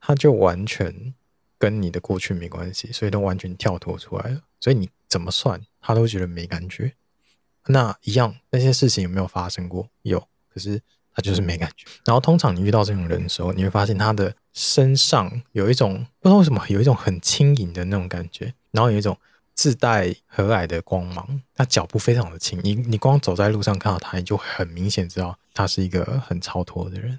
[0.00, 1.12] 他就完全
[1.58, 4.40] 跟你的过去没关系，所以都完全跳脱出来了。
[4.60, 6.94] 所以你怎么算，他都觉得没感觉。
[7.66, 9.88] 那一样，那些事情有没有发生过？
[10.02, 10.28] 有。
[10.56, 10.80] 可是
[11.12, 11.86] 他就是没感觉。
[12.06, 19.14] 然后通常你遇到这种人的时候，你会发现他的身上有一种不知道为什么有一种很轻盈的那种感觉，然后有一种
[19.52, 21.42] 自带和蔼的光芒。
[21.54, 27.10] 他脚步非常的轻，你你光走在路上看到他，你就很明显知道他是一个很超脱的人。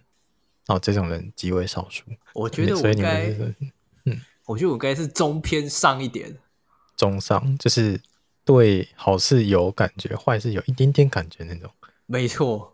[0.66, 2.04] 然后这种人极为少数。
[2.34, 3.30] 我觉得我该，
[4.06, 6.36] 嗯，我觉得我该是中偏上一点，
[6.96, 8.02] 中上就是
[8.44, 11.72] 对好事有感觉，坏事有一点点感觉那种。
[12.08, 12.74] 没错。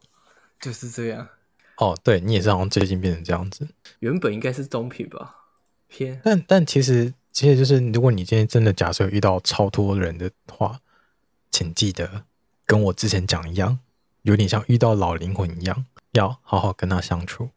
[0.64, 1.28] 就是这样，
[1.76, 3.68] 哦，对，你也是好像最近变成这样子，
[4.00, 5.36] 原本应该是中品吧，
[5.90, 10.80] 偏，但但其实其实就是，如果你今天真的假设遇到超脱人的话，
[11.52, 12.24] 请记得
[12.66, 13.78] 跟我之前讲一样，
[14.22, 17.50] 有点像遇到老灵魂一样，要好好跟他相处，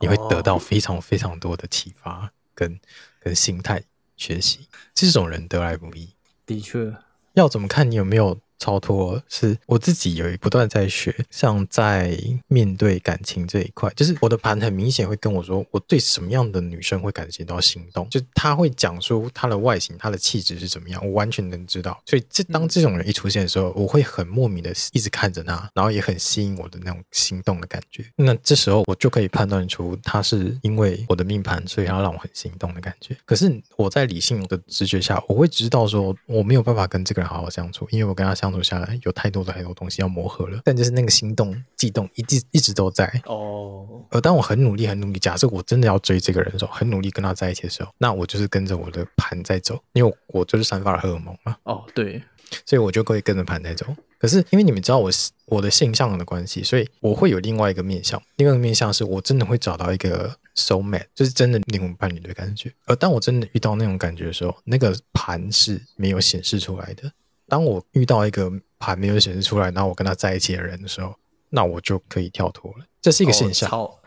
[0.00, 2.80] 你会得到非常非常多的启发跟
[3.20, 3.82] 跟心态
[4.16, 6.14] 学习，这种人得来不易，
[6.46, 6.96] 的确，
[7.34, 8.40] 要怎么看你有没有？
[8.62, 22.00] 超脱是我自己有不断在学，像在面对感情这一块，就是我的盘很明显会跟我说，我对什么样的女生会感觉到心动，就他会讲出她的外形、她的气质是怎么样，我完全能知道。
[22.06, 28.04] 所以这当这种人一出现的时候，我会很莫名的一直看着他，然后也很吸引我的那种心动的感觉。
[28.14, 33.16] 那这时候我就可以判断出他是因为我的命盘，所以他让我很心动的感觉。
[33.24, 38.51] 可是我在理性的直觉下，我会知道说我没有办法跟这个人好好相处，因为我跟他相。
[38.52, 43.86] 走下来有太多的太多东西要磨合了，但就是那个心动悸动一直一直都在哦。
[44.10, 51.56] 而当我很努力很努力，假设我真的要追这个人的时候，很努力跟他在一起的时候，那我就是跟着我的盘在走，因为我就是散发了荷尔蒙嘛。
[51.64, 52.22] 哦，对，
[52.66, 53.86] 所以我就可以跟着盘在走。
[54.18, 55.10] 可是因为你们知道我
[55.46, 62.72] 我的性向的关系，所以我会有另外一个面向，另外一个面向是我真的会找到一个 soul mate，就是真的灵魂伴侣的感觉。
[62.86, 67.10] 而当我真的遇到那种感觉的时候，那个盘是没有显示出来的。
[67.52, 71.14] 当我遇到一个盘没有显示出来，然后我跟他在一起的人的时候，
[71.50, 72.86] 那我就可以跳脱了。
[73.02, 74.00] 这是一个现象，哦、超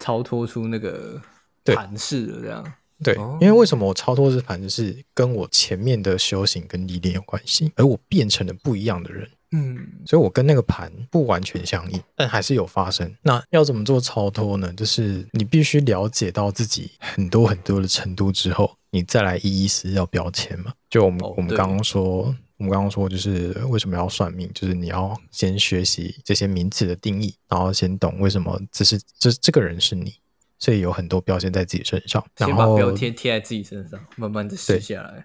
[0.00, 1.22] 超脱出那个
[1.66, 2.72] 盘势了，这样
[3.04, 3.14] 对。
[3.40, 9.30] 因为为什么我超脱这盘是跟我前面的修行跟历练有关系，而我变成了不一样的人。
[9.52, 13.14] 嗯，所以我跟那个盘不完全相应，但还是有发生。
[13.22, 14.72] 那要怎么做超脱呢？
[14.72, 20.72] 就是你必须了解到自己很多很多的程度之后，你再来一一撕掉标签嘛。
[20.88, 22.34] 就我们、哦、我们刚刚说。
[22.60, 30.12] 我们刚刚说，就是为什么要算命，就是你要先学习这些名词的定义，然后先懂为什么这是这这个人是你，
[30.58, 35.24] 所以有很多标签在自己身上，然后先把标签贴在自己身上，慢慢的撕下来。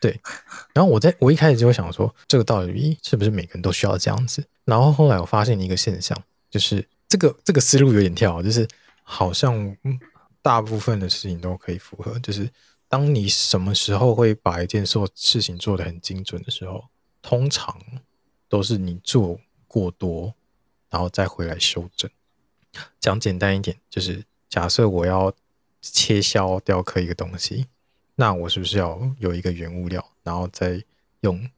[0.00, 0.20] 对，对，
[0.74, 4.44] 然后我在我一开始就会想说，这个道理是不是每个人都需要这样子？
[4.64, 6.16] 然后后来我发现一个现象，
[6.48, 8.64] 就是这个这个思路有点跳，就是
[9.02, 9.76] 好像
[10.40, 12.48] 大部分的事情都可以符合，就是。
[12.88, 16.84] 当你什么时候会把一件事事情做得很精准的时候，
[17.20, 17.80] 通常
[18.48, 20.34] 都是你做过多，
[20.88, 22.10] 然后再回来修正。
[23.00, 25.32] 讲简单一点，就是假设我要
[25.80, 27.66] 切削雕刻一个东西，
[28.14, 30.82] 那我是不是要有一个原物料，然后再
[31.20, 31.48] 用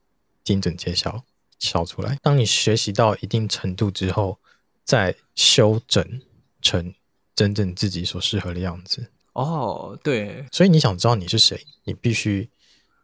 [0.44, 1.24] 精准切削
[1.58, 2.16] 削出来？
[2.22, 4.38] 当你学习到一定程度之后，
[4.84, 6.22] 再修整
[6.62, 6.94] 成
[7.34, 9.10] 真正自己所适合的样子。
[9.32, 12.50] 哦，对，所以你想知道你是谁，你必须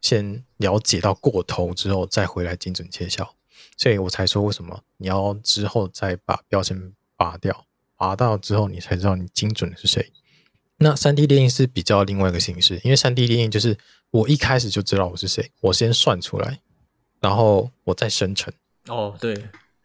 [0.01, 3.29] 先了解到过头之后，再回来精准切削。
[3.77, 7.67] 所以我才说，为什么你要之后再把标签拔掉，
[7.97, 10.13] 拔到之后，你才知道你精准的是谁。
[10.77, 13.77] 那三 D 列印是比较另外一个形式，因为三 D 列印就是
[14.11, 16.61] 我一开始就知道我是谁，我先算出来，
[17.21, 18.53] 然后我再生成，
[18.89, 19.35] 哦，对，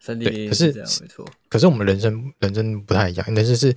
[0.00, 1.24] 三 D 对，可是这样没错。
[1.48, 3.74] 可是我们人生人生不太一样，但是是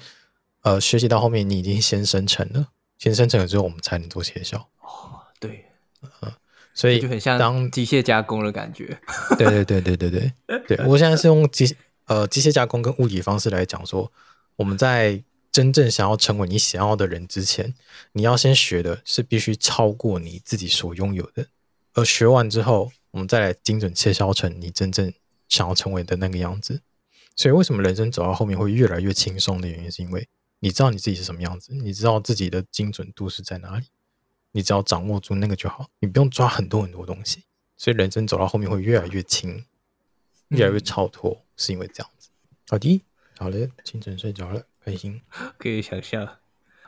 [0.64, 4.58] 呃，学习到后面你已经先生成了，先生成了之后，我们才能做切削。
[4.80, 5.66] 哦，对，
[6.02, 6.34] 嗯，
[6.74, 8.98] 所以就很像当机械加工的感觉。
[9.38, 14.12] 对对对对对对对，对，我现在是用机呃机械加工跟物理方式来讲说，
[14.56, 17.74] 我们在真正想要成为你想要的人之前，
[18.14, 21.46] 你要先学的是必须超过你自己所拥有的，
[21.94, 25.14] 而学完之后，我们再来精准切削成你真正
[25.50, 26.82] 想要成为的那个样子。
[27.36, 30.28] 所以，为什么人生走到后面会越来越轻松的原因，是因为
[30.64, 33.88] 你知道你自己是什么样子，你知道自己的精准度是在哪里，
[34.54, 37.44] 你只要掌握住那个就好，你不用抓很多很多东西。
[37.76, 39.66] 所以，人生走到后面会越来越轻，
[40.48, 42.30] 越来越超脱，是因为这样子。
[42.70, 43.04] 好的，
[43.38, 44.64] 好了，清晨睡着了。
[44.80, 45.20] 开心，
[45.60, 46.26] 可以想象，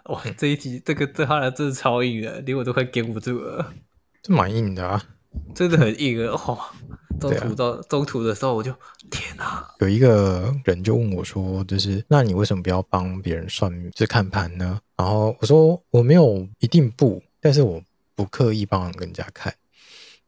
[0.05, 3.73] 哇，这一集这个这哈真是超硬的，连我都快跟不住了。
[4.21, 5.05] 这蛮硬的啊，
[5.53, 6.32] 真的很硬啊！
[6.47, 6.73] 哇，
[7.30, 8.73] 中途到、啊、中途的时候，我就
[9.09, 9.67] 天哪！
[9.80, 17.82] 有一个人就问我说：“就是那你为什么不要帮别人算命，就是看盘呢？”然后我说：“我没有一定不，但是我
[18.15, 19.53] 不刻意帮人家看。”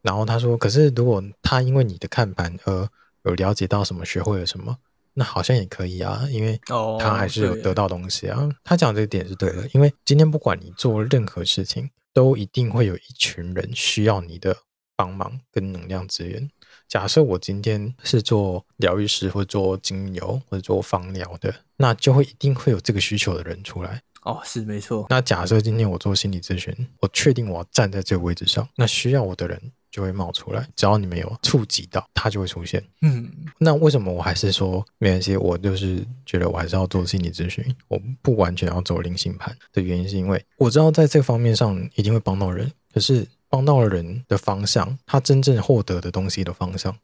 [0.02, 2.88] 然后他说：“可是如果他因为你的看盘而
[3.24, 4.78] 有了解到什么，学会了什么？”
[5.20, 6.62] 那好像也可以啊，因为
[7.00, 8.39] 他还是有得到东西啊。
[8.39, 14.56] Oh, 他讲这个点是对的，因为今天不管你做任何事情，都一定会有一群人需要你的
[14.95, 16.48] 帮忙跟能量资源。
[16.88, 24.02] 假设我今天是做疗愈师，或者做精油，或者做芳疗的，那就会一定会有这个需求的人出来。
[24.24, 25.06] 哦，oh, 是没错。
[25.10, 29.62] 那假设今天我做心理咨询，我确定我要站在这个位置上，那需要我的人。
[29.90, 32.84] 就会冒出来，只要你没有触及到，他就会出现。
[33.02, 35.36] 嗯，那为什么我还是说没关系？
[35.38, 46.95] 我就是觉得我还是要做心理咨询，我不完全要走灵性盘的原因，是因为我知道在这方面上一定会帮到人，可是帮到了人的方向，他真正获得的东西的方向，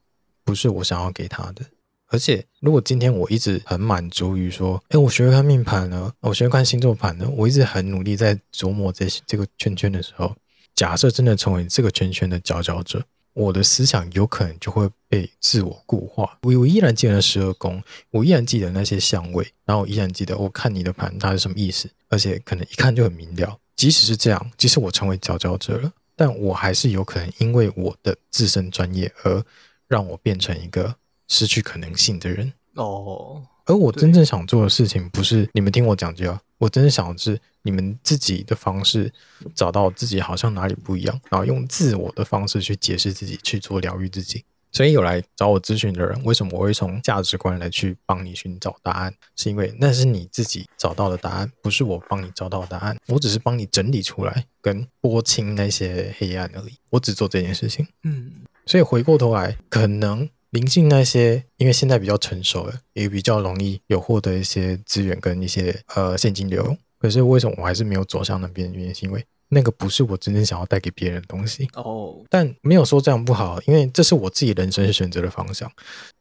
[0.44, 1.66] 不是我想要给他的。
[2.08, 10.36] 而且，如果今天我一直很满足于说，哎，我学会看命盘了，我学会看星座盘了，我一直很努力在琢磨这些这个圈圈的时候。
[10.76, 16.38] 假设真的成为这个圈圈的佼佼者，我的思想有可能就会被自我固化。
[16.42, 17.82] 我我依然记得十二宫，
[18.12, 23.58] 我依然记得那些相位，然后我依然记得我看你的盘它是什么意思，而且可能一看就很明了。
[23.76, 29.44] 即使是这样，即使我成为佼佼者了，但我还是有可能因为我的自身专业而
[29.88, 30.96] 让我变成一个
[31.28, 32.54] 失去可能性的人。
[32.76, 36.40] 哦，而我真正想做的事情，不是你们听我讲就好。
[36.58, 39.12] 我真正想的是你们自己的方式，
[39.54, 44.44] 找到自己好像哪里不一样，然后用自我的方式去解释自己，去做疗愈自己。
[44.74, 49.14] 所以有来找我咨询的人，为什么我会从价值观来去帮你寻找答案？
[49.38, 52.98] 是因为那是你自己找到的答案，不是我帮你找到的答案。
[53.08, 56.74] 我只是帮你整理出来，跟拨清那些黑暗而已。
[56.90, 57.88] 我只做这件事情。
[58.04, 58.32] 嗯，
[58.66, 60.30] 所以回过头来，可能。
[60.54, 66.78] 灵性那些，因为现在比较成熟了，也比较容易有获得一些资源跟一些呃现金流。
[67.00, 68.72] 可是为什么我还是没有走向那边？
[68.72, 71.68] 原因是因为那个不是我真正想要带给别人的东西。
[71.76, 75.72] 哦，但没有说这样不好，因为这是我自己人生选择的方向。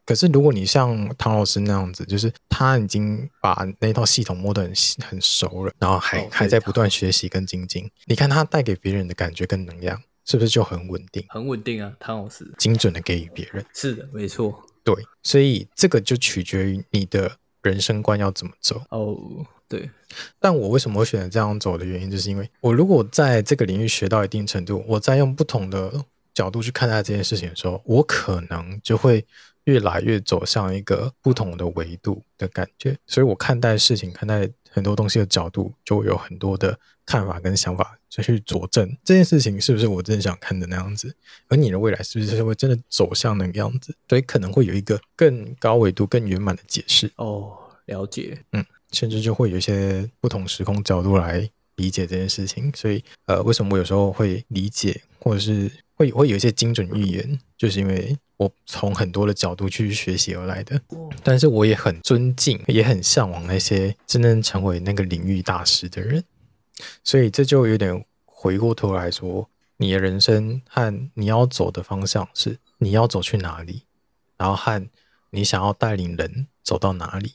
[0.05, 4.73] 可是如果你像唐老师那样子，就是他已经把那套系统摸得很
[5.09, 7.91] 很熟了，然后还还在不断学习跟精进。
[8.07, 10.01] 你看他带给别人的感觉跟能量。
[10.25, 11.27] 是不是就很稳定？
[11.31, 13.67] 很稳定啊，唐老师，精准的给予别人。
[13.75, 14.55] 是的，没错。
[14.85, 17.29] 对，所以这个就取决于你的
[17.61, 18.81] 人生观要怎么走。
[18.91, 19.19] 哦，
[19.79, 19.91] 对。
[20.39, 26.05] 但我为什么会选择这样走的原因，就是因为我如果在这个领域学到一定程度，我再用不同的
[26.35, 29.25] 角度去看待这件事情的时候，我可能就会
[29.65, 32.99] 越来越走向一个不同的维度的感觉。
[33.07, 37.99] 所以我看待事情，看待很多东西的角度，就会有很多的看法跟想法。
[38.13, 41.17] 就去佐证这件事情是不是我真的想看的那样子，
[41.49, 43.97] 而你的未来是不是会真的走向那个样子？
[44.07, 47.11] 所以可能会有一个更高维度、更圆满的解释。
[47.17, 47.57] 哦，
[47.87, 48.63] 了解，嗯，
[48.93, 52.73] 甚至就会有一些不同时空角度来理解这件事情。
[52.75, 60.81] 所以，呃，为什么我有时候会理解，或者是会会有一些精准预言，就是因为我从很多的角度去学习而来的。
[61.23, 66.23] 但是我也很尊敬，也很向往那些真正成为那个领域大师的人。
[67.05, 73.83] 所以这就有点回过头来说，你的人生和你要走的方向是你要走去哪里，
[74.37, 74.85] 然后和
[75.31, 77.35] 你想要带领人走到哪里，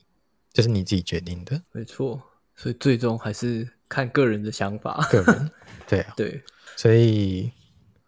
[0.57, 1.61] 这是你自己决定的。
[1.71, 2.19] 没错，
[2.55, 5.07] 所以最终还是看个人的想法。
[5.11, 5.51] 个人，
[5.87, 6.41] 对啊，对。
[6.75, 7.51] 所以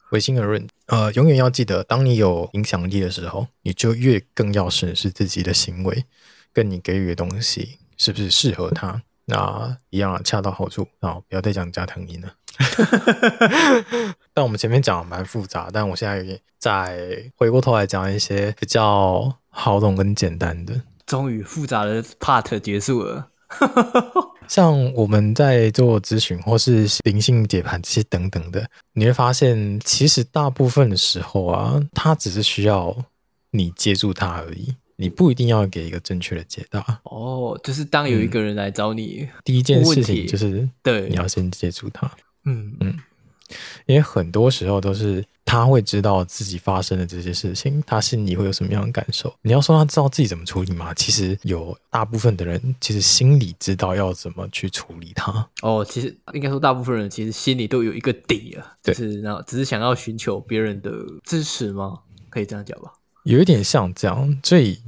[0.09, 6.05] 唯心而论，呃，永远要记得，当你有影响力的时候，你就越更要审视自己的行为，
[6.51, 9.03] 跟你给予的东西是不是适合他。
[9.25, 12.33] 那一样啊，恰到好处啊，不要再讲加藤鹰了。
[14.33, 20.81] 但我们前面讲的蛮复杂，但我现在再回过头来讲一些比较好懂跟简单的。
[21.09, 23.27] 终于复杂的 part 结束了。
[24.47, 32.95] 像我们在做咨询或是灵性解盘这些等等的，你会发现，其实大部分的时候啊，它只是需要
[33.49, 34.75] 你接住它而已。
[34.97, 42.11] 你不一定要给一个正确的解答哦，就是当有一个人来找你，嗯、第一件事情就是对，你要先接住他。
[42.45, 42.97] 嗯嗯，
[43.85, 49.33] 因为很多时候都是他会知道自己发生的这些事情，他心里会有什么样的感受。
[49.41, 50.93] 你要说他知道自己怎么处理吗？
[50.93, 55.47] 其实有大部分的人其实心里知道要怎么去处理他。
[55.61, 60.91] 哦，其实应该说大部分人其实心里都有一个底啊，就是那只是想要寻求别人的
[61.23, 61.99] 支持吗？
[62.29, 62.93] 可以这样讲吧。
[63.23, 64.79] 有一点像这样，所以，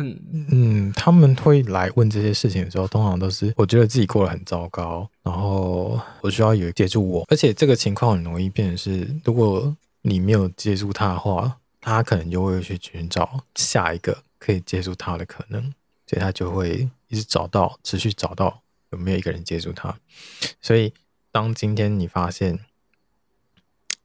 [0.00, 15.62] 嗯嗯，他们会来问这些事情的时候，通常都是我觉得自己过得很糟糕，然后我需要有人接住我，而且这个情况很容易变成是，如果你没有接住他的话，他可能就会去寻找下一个可以接住他的可能，
[16.06, 19.96] 所以他就会一直找到，持续找到有没有一个人接住他。
[20.60, 20.92] 所以，
[21.30, 22.58] 当今天你发现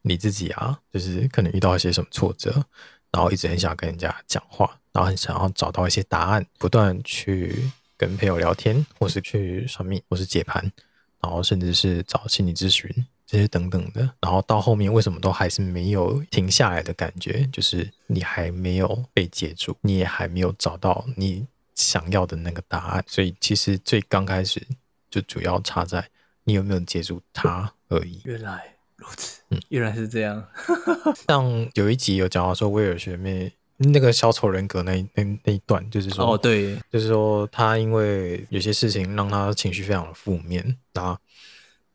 [0.02, 2.66] 你自己啊，就是可能遇到一些什么挫折。
[3.12, 10.72] 然后一直很想跟人家讲话，然后很想要找到一些答案，不断去跟朋友聊天，或是去算命，或是解盘，
[11.20, 12.90] 然后甚至是找心理咨询
[13.28, 14.10] 这些等等的。
[14.22, 17.46] 然后到后面为什么都还是没有停下来的感觉？
[17.52, 23.04] 就是你还没有被接住，你也还没有找到你想要的那个答案。
[23.06, 24.66] 所以其实最刚开始
[25.10, 26.08] 就主要差在
[26.46, 28.22] 你有没有接住他而已。
[28.24, 28.72] 原来。
[28.98, 30.42] 如此，嗯，原来是这样。
[31.28, 41.18] 像有一集有讲到说，威尔学妹那个小丑人格那那那一段，就是说，哦，对，就是说他因为有些事情让他情绪非常的负面，那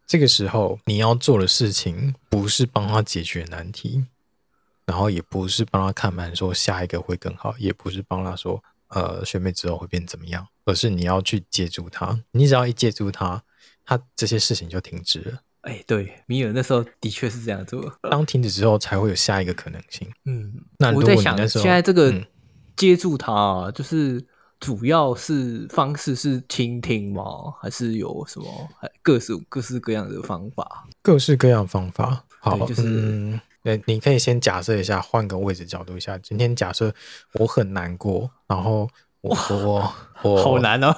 [0.06, 4.04] 这个时候你要做的事情不是帮他解决难题，
[4.84, 13.42] 然后也不是帮他看盘说下一个会更好，也不是帮他说呃学妹之后会变怎么样，而是你要去接住他，你只要一接住他，
[13.86, 15.40] 他这些事情就停止了。
[15.62, 17.92] 哎、欸，对，米尔那时候的确是这样做。
[18.10, 20.10] 当停止之后，才会有下一个可能性。
[20.24, 22.14] 嗯，那我在想，现在这个
[22.76, 23.32] 接住他，
[23.66, 24.24] 嗯，就是
[24.58, 27.22] 主要是方式是倾听吗？
[27.60, 28.46] 还是有什么
[29.02, 30.88] 各式各式各样的方法？
[31.02, 32.24] 各式各样的方法。
[32.40, 33.40] 好，就是，嗯，
[33.84, 36.16] 你可以先假设一下，换个位置角度一下。
[36.16, 36.90] 今天假设
[37.34, 38.88] 我很难过，然后
[39.20, 39.92] 我我
[40.24, 40.96] 我好难哦，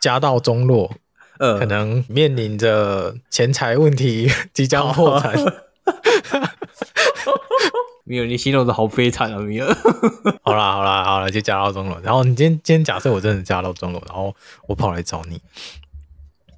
[0.00, 0.92] 家道中落。
[1.38, 5.34] 呃，可能面临着钱财问题， 即将破产。
[8.04, 9.74] 米尔， 你形容的好悲惨啊，米尔。
[10.42, 12.00] 好啦，好啦，好啦，就加到中了。
[12.02, 14.34] 然后你今天，今天假设我真的加到中了，然后
[14.68, 15.40] 我跑来找你，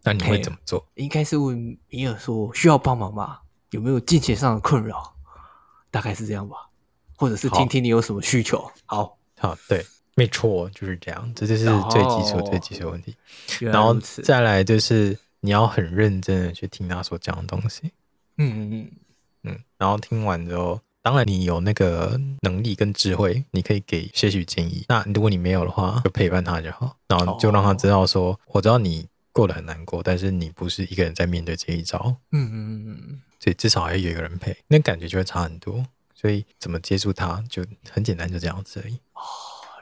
[0.05, 0.87] 那你会怎么做？
[0.95, 3.39] 应该是问米尔说需要帮忙吗？
[3.71, 5.15] 有没有金钱上的困扰？
[5.91, 6.57] 大概是这样吧，
[7.17, 8.71] 或者是听听你有什么需求。
[8.85, 9.85] 好，好，对。
[10.17, 13.15] 没错，就是这样，这就是最基础、最基础的问题。
[13.61, 13.95] 然后
[14.25, 17.93] 再来就是你要很认真的去听他所讲的东西。
[18.39, 18.91] 嗯嗯嗯
[19.43, 19.59] 嗯。
[19.77, 24.87] 然后听完之后，当然你有那个能力跟智慧，你可以给些许建议。
[24.89, 26.97] 那如果你没有的话，就陪伴他就好。
[27.09, 32.17] 然后就让他知道说，我知道你过得很难过，但是你不是一个人在面对这一招。
[32.33, 33.21] 嗯嗯嗯。
[33.39, 35.85] 所以至少还有一个人陪，那感觉就会差很多。
[36.15, 38.99] 所以怎么接触他，就很简单，就这样子而已。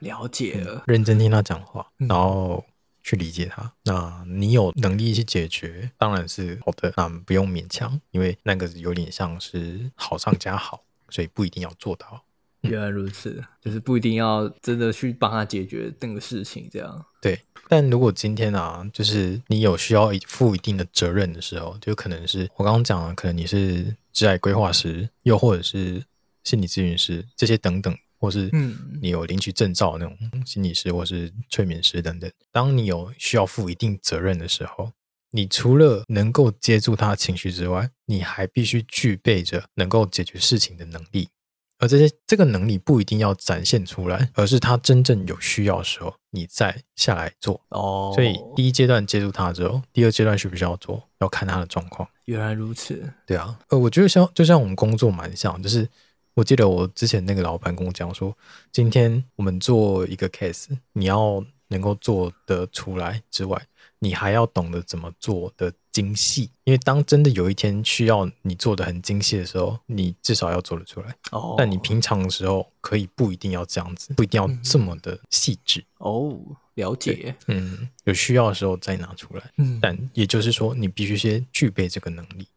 [0.05, 2.65] 了解了，嗯，认真听他讲话，然后
[3.03, 3.63] 去理解他。
[3.63, 3.73] 嗯。
[3.85, 6.93] 那你有能力去解决，当然是好的。
[6.97, 12.23] 那不用勉强，因为那个有点像是好上加好，所以不一定要做到。
[12.63, 12.71] 嗯。
[12.71, 17.05] 原来如此，就是不一定要真的去帮他解决那个事情，这样。
[17.21, 26.05] 对，但如果今天啊，就是你有需要负一定的责任的时候，就可能是我刚刚讲了，可能你是职业规划师，又或者是
[26.43, 27.97] 心理咨询师，这些等等。
[28.25, 28.51] 或是
[29.03, 32.31] 你有领取证照的那种心理师，或是催眠师等等。
[32.51, 34.91] 当你有需要负一定责任的时候，
[35.31, 41.29] 你除了能够接住他的情绪之外，你还必须具备着能够解决事情的能力。
[41.79, 47.61] 而这些这个能力不一定要展现出来，而是他真正有需要的时候，你再下来做。
[47.69, 52.09] 哦，所以第一阶段接住他之后，第二阶段需不需要做，要看他的状况。
[52.25, 53.59] 原来如此，对啊。
[53.69, 55.87] 呃，我觉得像就像我们工作蛮像，就是。
[56.35, 58.37] 我记得我之前那个老板跟我讲说，
[58.73, 63.61] 今天我们做一个 case，你要能够做得出来之外，
[64.01, 71.15] 你还要懂得怎么做的精细，因为当真的有一天需要你做的很精细的时候，你至少要做得出来。
[71.31, 75.85] 哦，但你平常的时候可以不一定要这样子，不一定要这么的细致。
[75.99, 76.37] 哦，
[76.75, 77.33] 了解。
[77.47, 79.53] 嗯，有需要的时候再拿出来。
[79.59, 82.49] 嗯，但也就是说，你必须先具备这个能力。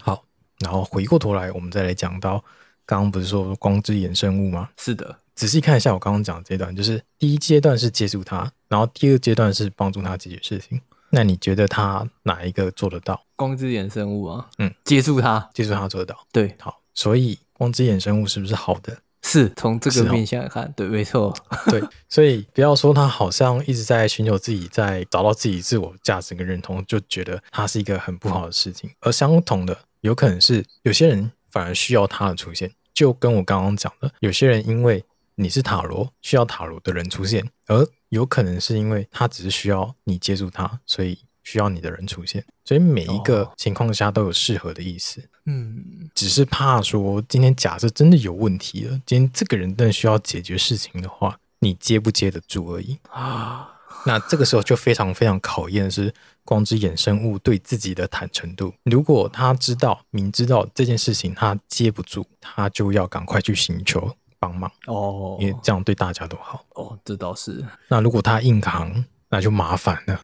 [0.00, 0.24] 好，
[0.60, 2.42] 然后回过头来，我们再来讲到
[2.86, 4.70] 刚刚不是说光之衍生物吗？
[4.78, 5.18] 是的。
[5.34, 10.80] 仔细看一下我刚刚讲的这段，就是第一阶段是接触它，然后第二阶段是帮助他解决事情。
[11.10, 13.22] 那你觉得他哪一个做得到？
[13.36, 16.26] 光之衍生物啊，嗯，接触它，接触它做得到。
[16.32, 18.96] 对，好，所以光之衍生物是不是好的？
[19.22, 21.34] 是，从这个面向来看，哦、对，没错。
[21.68, 28.88] 对，所以不要说他好像一直在寻求自己，在找到自己自我价值跟认同，就觉得他是一个很不好的事情。
[29.00, 35.04] 而相同的，有可能是有些人反而需要他的出现，就跟我刚刚讲的，有些人因为。
[35.38, 42.42] 你是塔罗，需要塔罗的人出现，而有可能是因为他只是需要你接住他，所以需要你的人出现。
[42.64, 45.22] 所以每一个情况下都有适合的意思。
[45.44, 53.74] 嗯，只是怕说今天假设真的有问题了，今天这个人真的需要解决事情的话，你接不接得住而已啊。
[54.06, 56.14] 那这个时候就非常非常考验的是
[56.46, 58.72] 光之衍生物对自己的坦诚度。
[58.84, 64.10] 如果他知道明知道这件事情他接不住，他就要赶快去寻求。
[64.38, 66.96] 帮忙哦，因为这样对大家都好哦。
[67.02, 67.64] 这倒是。
[67.88, 70.20] 那如果他硬扛，那就麻烦了。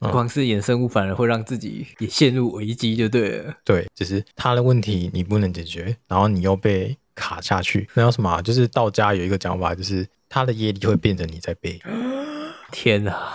[0.10, 3.54] 光是衍生物反而会让自己也陷入危机，就对了。
[3.62, 7.86] 对，只是他的问题你不能解决，然后你又被卡下去。
[7.92, 8.40] 那叫什么？
[8.40, 11.78] 就是道家有一个讲法，就是他的业力会变成你在背。
[12.72, 13.30] 天哪！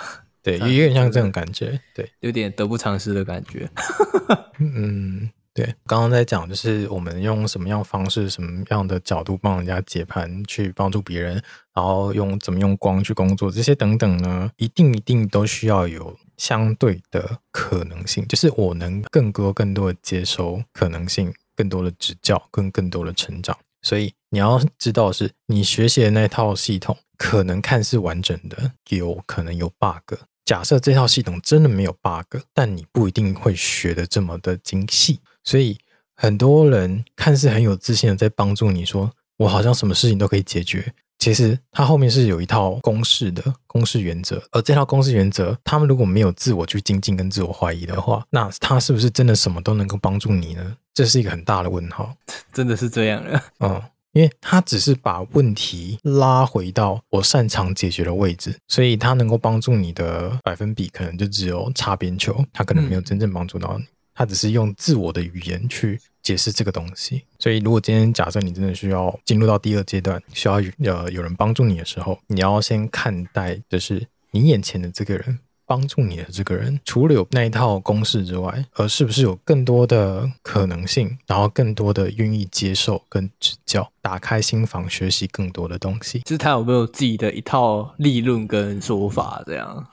[0.55, 1.79] 对，有点像这种感觉。
[1.93, 3.69] 对，有点得不偿失的感觉。
[4.59, 5.29] 嗯。
[5.53, 11.41] 对，刚刚在讲就是我们用什么样方式、什么样的角度帮人家解盘，去帮助别人，
[11.73, 23.57] 然后用怎么用光去工作，这些等等呢，一定一定都需要有相对的可能性，就是我能更多更多的接收可能性，更多的指教跟更多的成长。
[23.81, 30.19] 所以你要知道的是，你学习的那套系统可能看似完整的，有可能有 bug。
[30.47, 35.19] 假设这套系统真的没有 bug，但你不一定会学的这么的精细。
[35.43, 35.77] 所以
[36.15, 40.93] 很多人看似很有自信的在帮助你说，我好像什么事情都可以解决。
[41.19, 50.77] 其实它后面是有一套公式的公式原则，而这套公式原则，他们如果没有自我去精进跟自我怀疑的话，那他是不是真的什么都能够帮助你呢？
[50.93, 52.15] 这是一个很大的问号。
[52.53, 53.81] 真的是这样的，嗯，
[54.17, 63.85] 因为他只是把问题拉回到我擅长解决的位置，所以他能够帮助你的百分比可能就只有擦边球，他可能没有真正帮助到你。
[64.15, 75.37] 他只是用自我的语言去解释这个东西，所以如果今天假设你真的需要进入到第二阶段，需要呃有人帮助你的时候，你要先看待就是你眼前的这个人
[75.67, 89.85] 帮助你的这个人，除了有那一套公式之外，而是不是有更多的可能性，然后更多的愿意接受跟指教，打开心房学习更多的东西，就是他有没有自己的一套理论跟说法这样。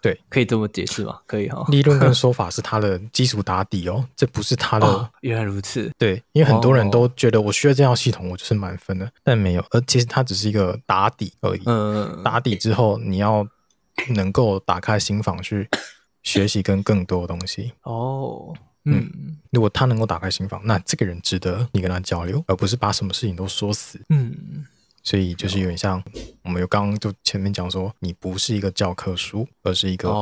[0.00, 1.18] 对，可以这么解释吗？
[1.26, 1.66] 可以哈。
[1.70, 4.86] 理论跟说法是他的基础打底哦，这不是他的。
[4.86, 5.90] 哦，原来如此。
[5.98, 11.62] 对，因为很多人都觉得我需要这套系统，我就是满分的，但没有，而其实它只是一个打底而已。
[11.66, 12.22] 嗯。
[12.22, 13.44] 打底之后，你要
[14.10, 15.68] 能够打开心房去
[16.22, 17.72] 学习跟更多的东西。
[17.82, 18.54] 哦。
[18.84, 19.38] 嗯。
[19.50, 24.00] 如果他能够打开心房，那这个人值得你跟他交流，而不是把什么事情都说死。
[24.08, 24.66] 嗯。
[25.02, 26.02] 所以就是有点像，
[26.42, 30.12] 我们有刚刚就前面讲说，你不是一个教科书，而是一个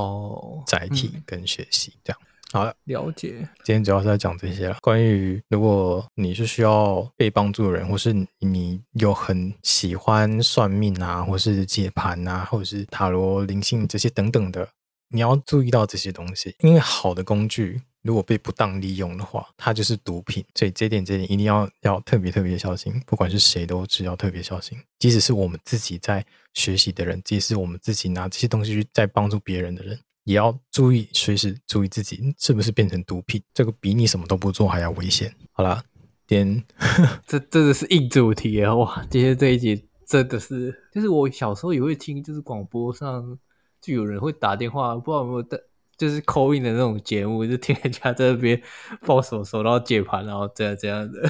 [0.67, 2.21] 载体跟学习这样。
[2.53, 3.49] 好了，了解。
[3.65, 4.79] 今天主要是在讲这些了。
[4.81, 14.69] 关于如果你是需要被帮助的人，或是你有很喜欢算命啊，或是解盘啊，或者是塔罗灵性这些等等的，
[15.09, 17.83] 你要注意到这些东西，因为好的工具。
[18.03, 20.45] 如果被不当利用的话，它就是毒品。
[20.55, 24.79] 所以这点这点一定要要特别特别小心，不管是谁都只要特别小心。
[25.01, 26.25] 即使是我们自己在
[26.55, 33.43] 学习的人，即使是我们自己拿这些东西去在帮助别人的人，也要注意，随时注意自己是不是变成毒品。
[33.55, 35.33] 这个比你什么都不做还要危险。
[35.53, 35.83] 好了，
[36.27, 36.65] 今天
[37.27, 38.75] 这真的是硬主题啊！
[38.75, 43.39] 哇，今天这一集真的是，就是我小时候也会听，就是广播上
[43.81, 45.59] 就有人会打电话，不知道有没有在。
[45.97, 48.61] 就是 call in 的那种节目，就听人家在那边
[49.07, 51.23] 抱手手，然后解盘，然后这样这样的，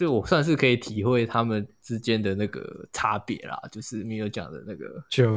[0.00, 3.60] 所以我算是可以体会他们之间的那个差别啦。
[3.70, 5.30] 就是没有讲的那个，就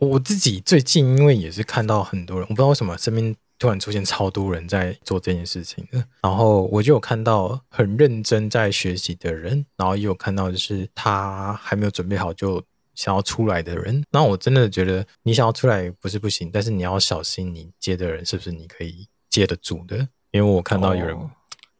[0.00, 5.86] 我自己最近，因为也是看到很多人，我不知道为什么身边突然出现超多人在做这件事情，
[6.22, 12.60] 然后我就有看到很认真在学习的人，然后也有看到就是他还没有准备好就。
[12.96, 19.96] 想要出来的人，那我真的觉得你想要出来不是不行，但是你要小心你接的人是不是你可以接得住的，
[20.32, 21.30] 因为我看到有人、哦、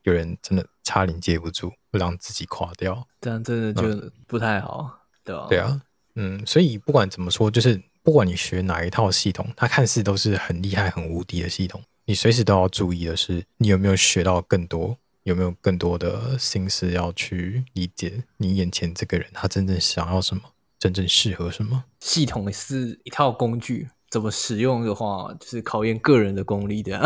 [0.04, 5.46] 有人真的差点接不住，会让自己垮掉，这样真的就不太好，嗯、对吧？
[5.48, 5.82] 对啊，
[6.14, 20.42] 嗯，所以不管怎么说，就是不管你学哪一套系统，它看似都是很厉害、很无敌的系统，你随时都要注意的是，你有没有学到更多，有没有更多的心思要去理解你眼前这个人他真正想要什么，
[20.78, 21.84] 真正适合什么。
[22.00, 23.88] 系统是一套工具。
[24.10, 26.98] 怎么使用的话，就是考验个人的功力的。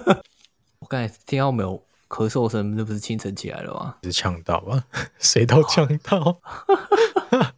[0.80, 3.95] 我刚才听到没有咳嗽声，那不是清晨起来了吗？
[4.03, 4.83] 是呛到吧？
[5.19, 6.39] 谁都呛到，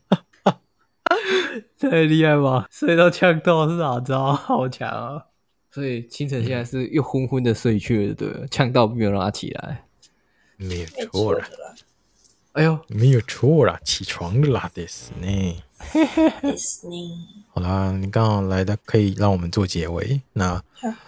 [1.80, 2.68] 太厉害吧？
[2.72, 4.34] 谁都呛到是哪招？
[4.34, 5.26] 好强啊！
[5.72, 9.86] 所以清晨现在是又昏昏的睡去了，对，呛到没有让他起来，
[10.56, 11.44] 没有错了。
[12.54, 15.58] 哎呦，没有错啦，起床了啦，ですね。
[17.50, 20.22] 好啦，你刚好来的，可以让我们做结尾。
[20.32, 20.64] 那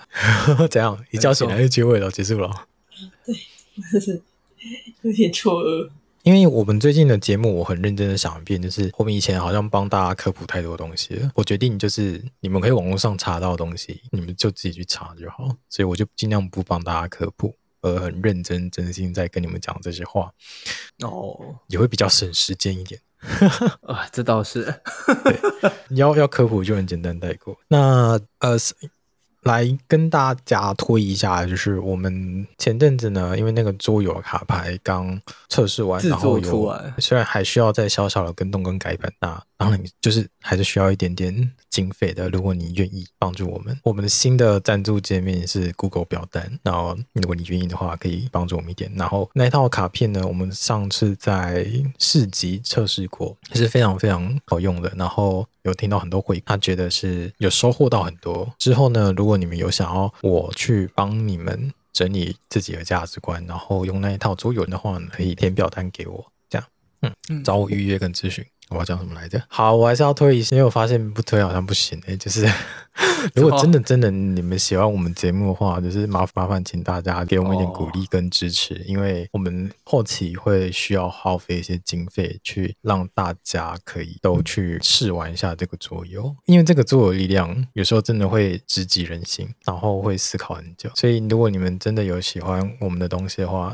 [0.69, 0.99] 怎样？
[1.11, 2.67] 一觉醒来就结尾了，结束了。
[3.24, 3.34] 对，
[5.02, 5.90] 有点错愕。
[6.22, 11.28] 因为我们最近的节目，我很认真的想一遍，就是我们以前好像帮大家科普太多东西了。
[11.34, 15.48] 我决定就是你们可以网络上查到的东西，你们就自己去查就好。
[15.68, 17.52] 所以我就尽量不帮大家科普。
[17.80, 20.32] 而，很认真、真心在跟你们讲这些话，
[21.00, 23.00] 哦，也会比较省时间一点。
[23.80, 24.62] 啊，这倒是。
[25.24, 25.36] 对，
[25.96, 27.58] 要要科普就很简单带过。
[27.66, 28.56] 那呃。
[29.42, 42.28] 来跟大家推一下，就是我们前阵子呢，因为那个桌游卡牌刚测试完，然后有虽然还需要再小小的跟动跟改版，那当然就是还是需要一点点经费的。
[42.30, 48.92] 如果你愿意帮助我们，我们的新的赞助界面是 Google 表单，然后如果你愿意的话，可以帮助我们一点。
[48.96, 51.66] 然后那一套卡片呢，我们上次在
[51.98, 54.92] 市集测试过，也是非常非常好用的。
[54.96, 58.52] 然后有听到很多回，他觉得是有收获到很多。
[58.58, 66.66] 之后呢，如果你们有想要我去帮你们整理自己的价值观，然后用那一套桌游的话呢，可以填表单给我，这样，
[67.28, 68.44] 嗯，找我预约跟咨询。
[68.72, 69.42] 我要讲什么来着？
[69.48, 72.16] 好，我还是要推一下，因为我发现不推好像不行哎。
[72.16, 72.46] 就是
[73.34, 90.90] 如果真的真的你们喜欢我们节目的话，就是麻麻烦请大家给我们一点鼓励跟支持，因为我们后期会需要耗费一些经费去让大家可以都去试玩一下这个桌游，因为这个桌游力量有时候真的会直击人心，然后会思考很久。
[90.94, 93.72] 所以如果你们真的有喜欢我们的东西的话，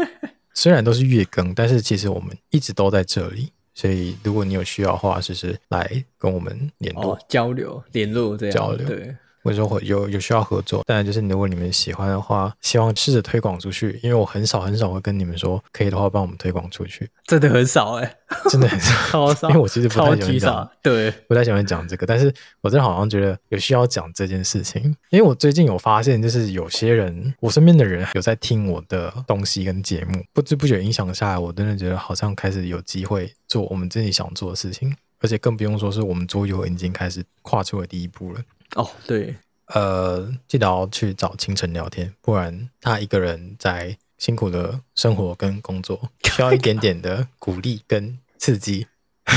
[0.54, 3.50] 虽然都是月更，但是其实我们一直都在这里。
[3.74, 8.86] 所以，如果你有需要的话，就是来跟我们联络、哦、交流、联络这样交流。
[8.86, 9.16] 对。
[9.42, 13.98] 或者说有有需要合作，当然就是如果你们喜欢的话，希望试着推广出去。
[14.02, 18.16] 因为我很少很少会跟你们说，可以的话帮我们推广出去，真的很少哎、欸，
[18.50, 19.48] 真的很少， 超少。
[19.48, 22.06] 因为我其实不太喜欢讲，对，不太喜欢讲这个。
[22.06, 38.40] 但是我真的好像觉得有需要讲这件事情，因为我最近有发现，就是有些人，我身边的人有在听我的东西跟节目，不知不觉影响下来，我真的觉得好像开始有机会做我们自己想做的事情，而且更不用说是我们桌游已经开始跨出了第一步了。
[38.76, 39.36] 哦，对。
[39.66, 48.88] 呃，记得要去找清晨聊天，不然他一个人在辛苦的生活跟工作，需要一点点的鼓励跟刺激。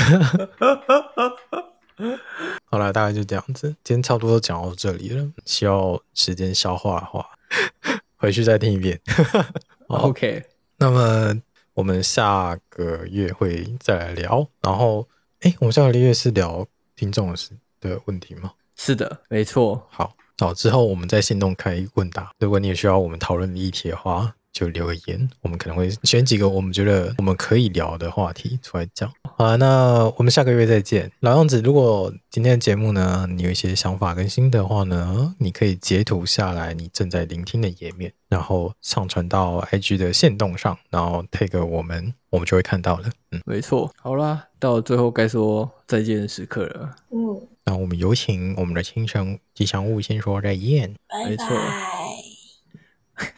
[2.65, 7.29] 好了，大概就这样子，今天差不多都讲到这里了，需要时间消化的话，
[8.17, 8.99] 回去再听一遍。
[9.88, 10.43] OK，
[10.77, 11.39] 那么
[11.75, 15.07] 我们下个月会再来聊，然后，
[15.41, 16.65] 哎，我们下个月是聊
[16.95, 18.51] 听众的事的问题吗？
[18.86, 19.81] 是的，没错。
[19.89, 20.13] 好。
[20.39, 22.31] 好，之后我们在行动开问答。
[22.39, 29.11] 如果你也需要我们讨论的议题的话，就留个言，我们可能会选几个我们觉得我们可以聊的话题出来讲。
[29.35, 31.11] 好了，那我们下个月再见。
[31.21, 43.09] 老样子，如果今天的节目呢，你有一些想法跟心得的话呢，你可以截图下来你正在聆听的页面，然后上传到 IG 的线动上，然后 tag 我们，我们就会看到了。
[43.31, 43.91] 嗯，没错。
[43.99, 46.95] 好啦，到最后该说再见的时刻了。
[47.09, 47.47] 嗯。
[47.65, 52.02] 那我们有请我们的清晨吉祥物先说再见，拜拜。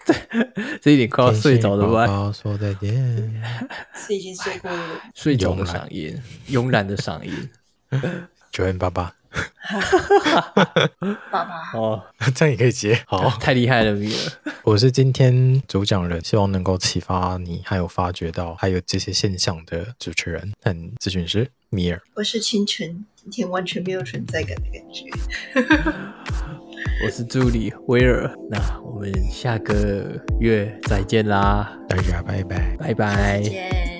[0.05, 0.13] 这
[0.81, 2.31] 这一点快要睡着了吧？
[2.31, 3.43] 说再见，
[3.93, 5.01] 是已经睡过了。
[5.13, 7.49] 睡着的嗓音，慵懒的嗓音。
[8.51, 9.13] 九元爸爸，
[11.31, 14.53] 爸爸哦，这样也可以接，好，太厉害了，米尔。
[14.63, 22.01] 我是今天主讲人，希望能够启发你，还有发掘到还有这些现象的主持人和咨询师米尔。
[22.15, 23.05] 我是清晨。
[23.15, 25.03] 今天完全没有存在感的感觉。
[27.03, 31.77] 我是助理威尔，那我们下个月再见啦！
[31.87, 33.94] 大家拜拜，拜拜。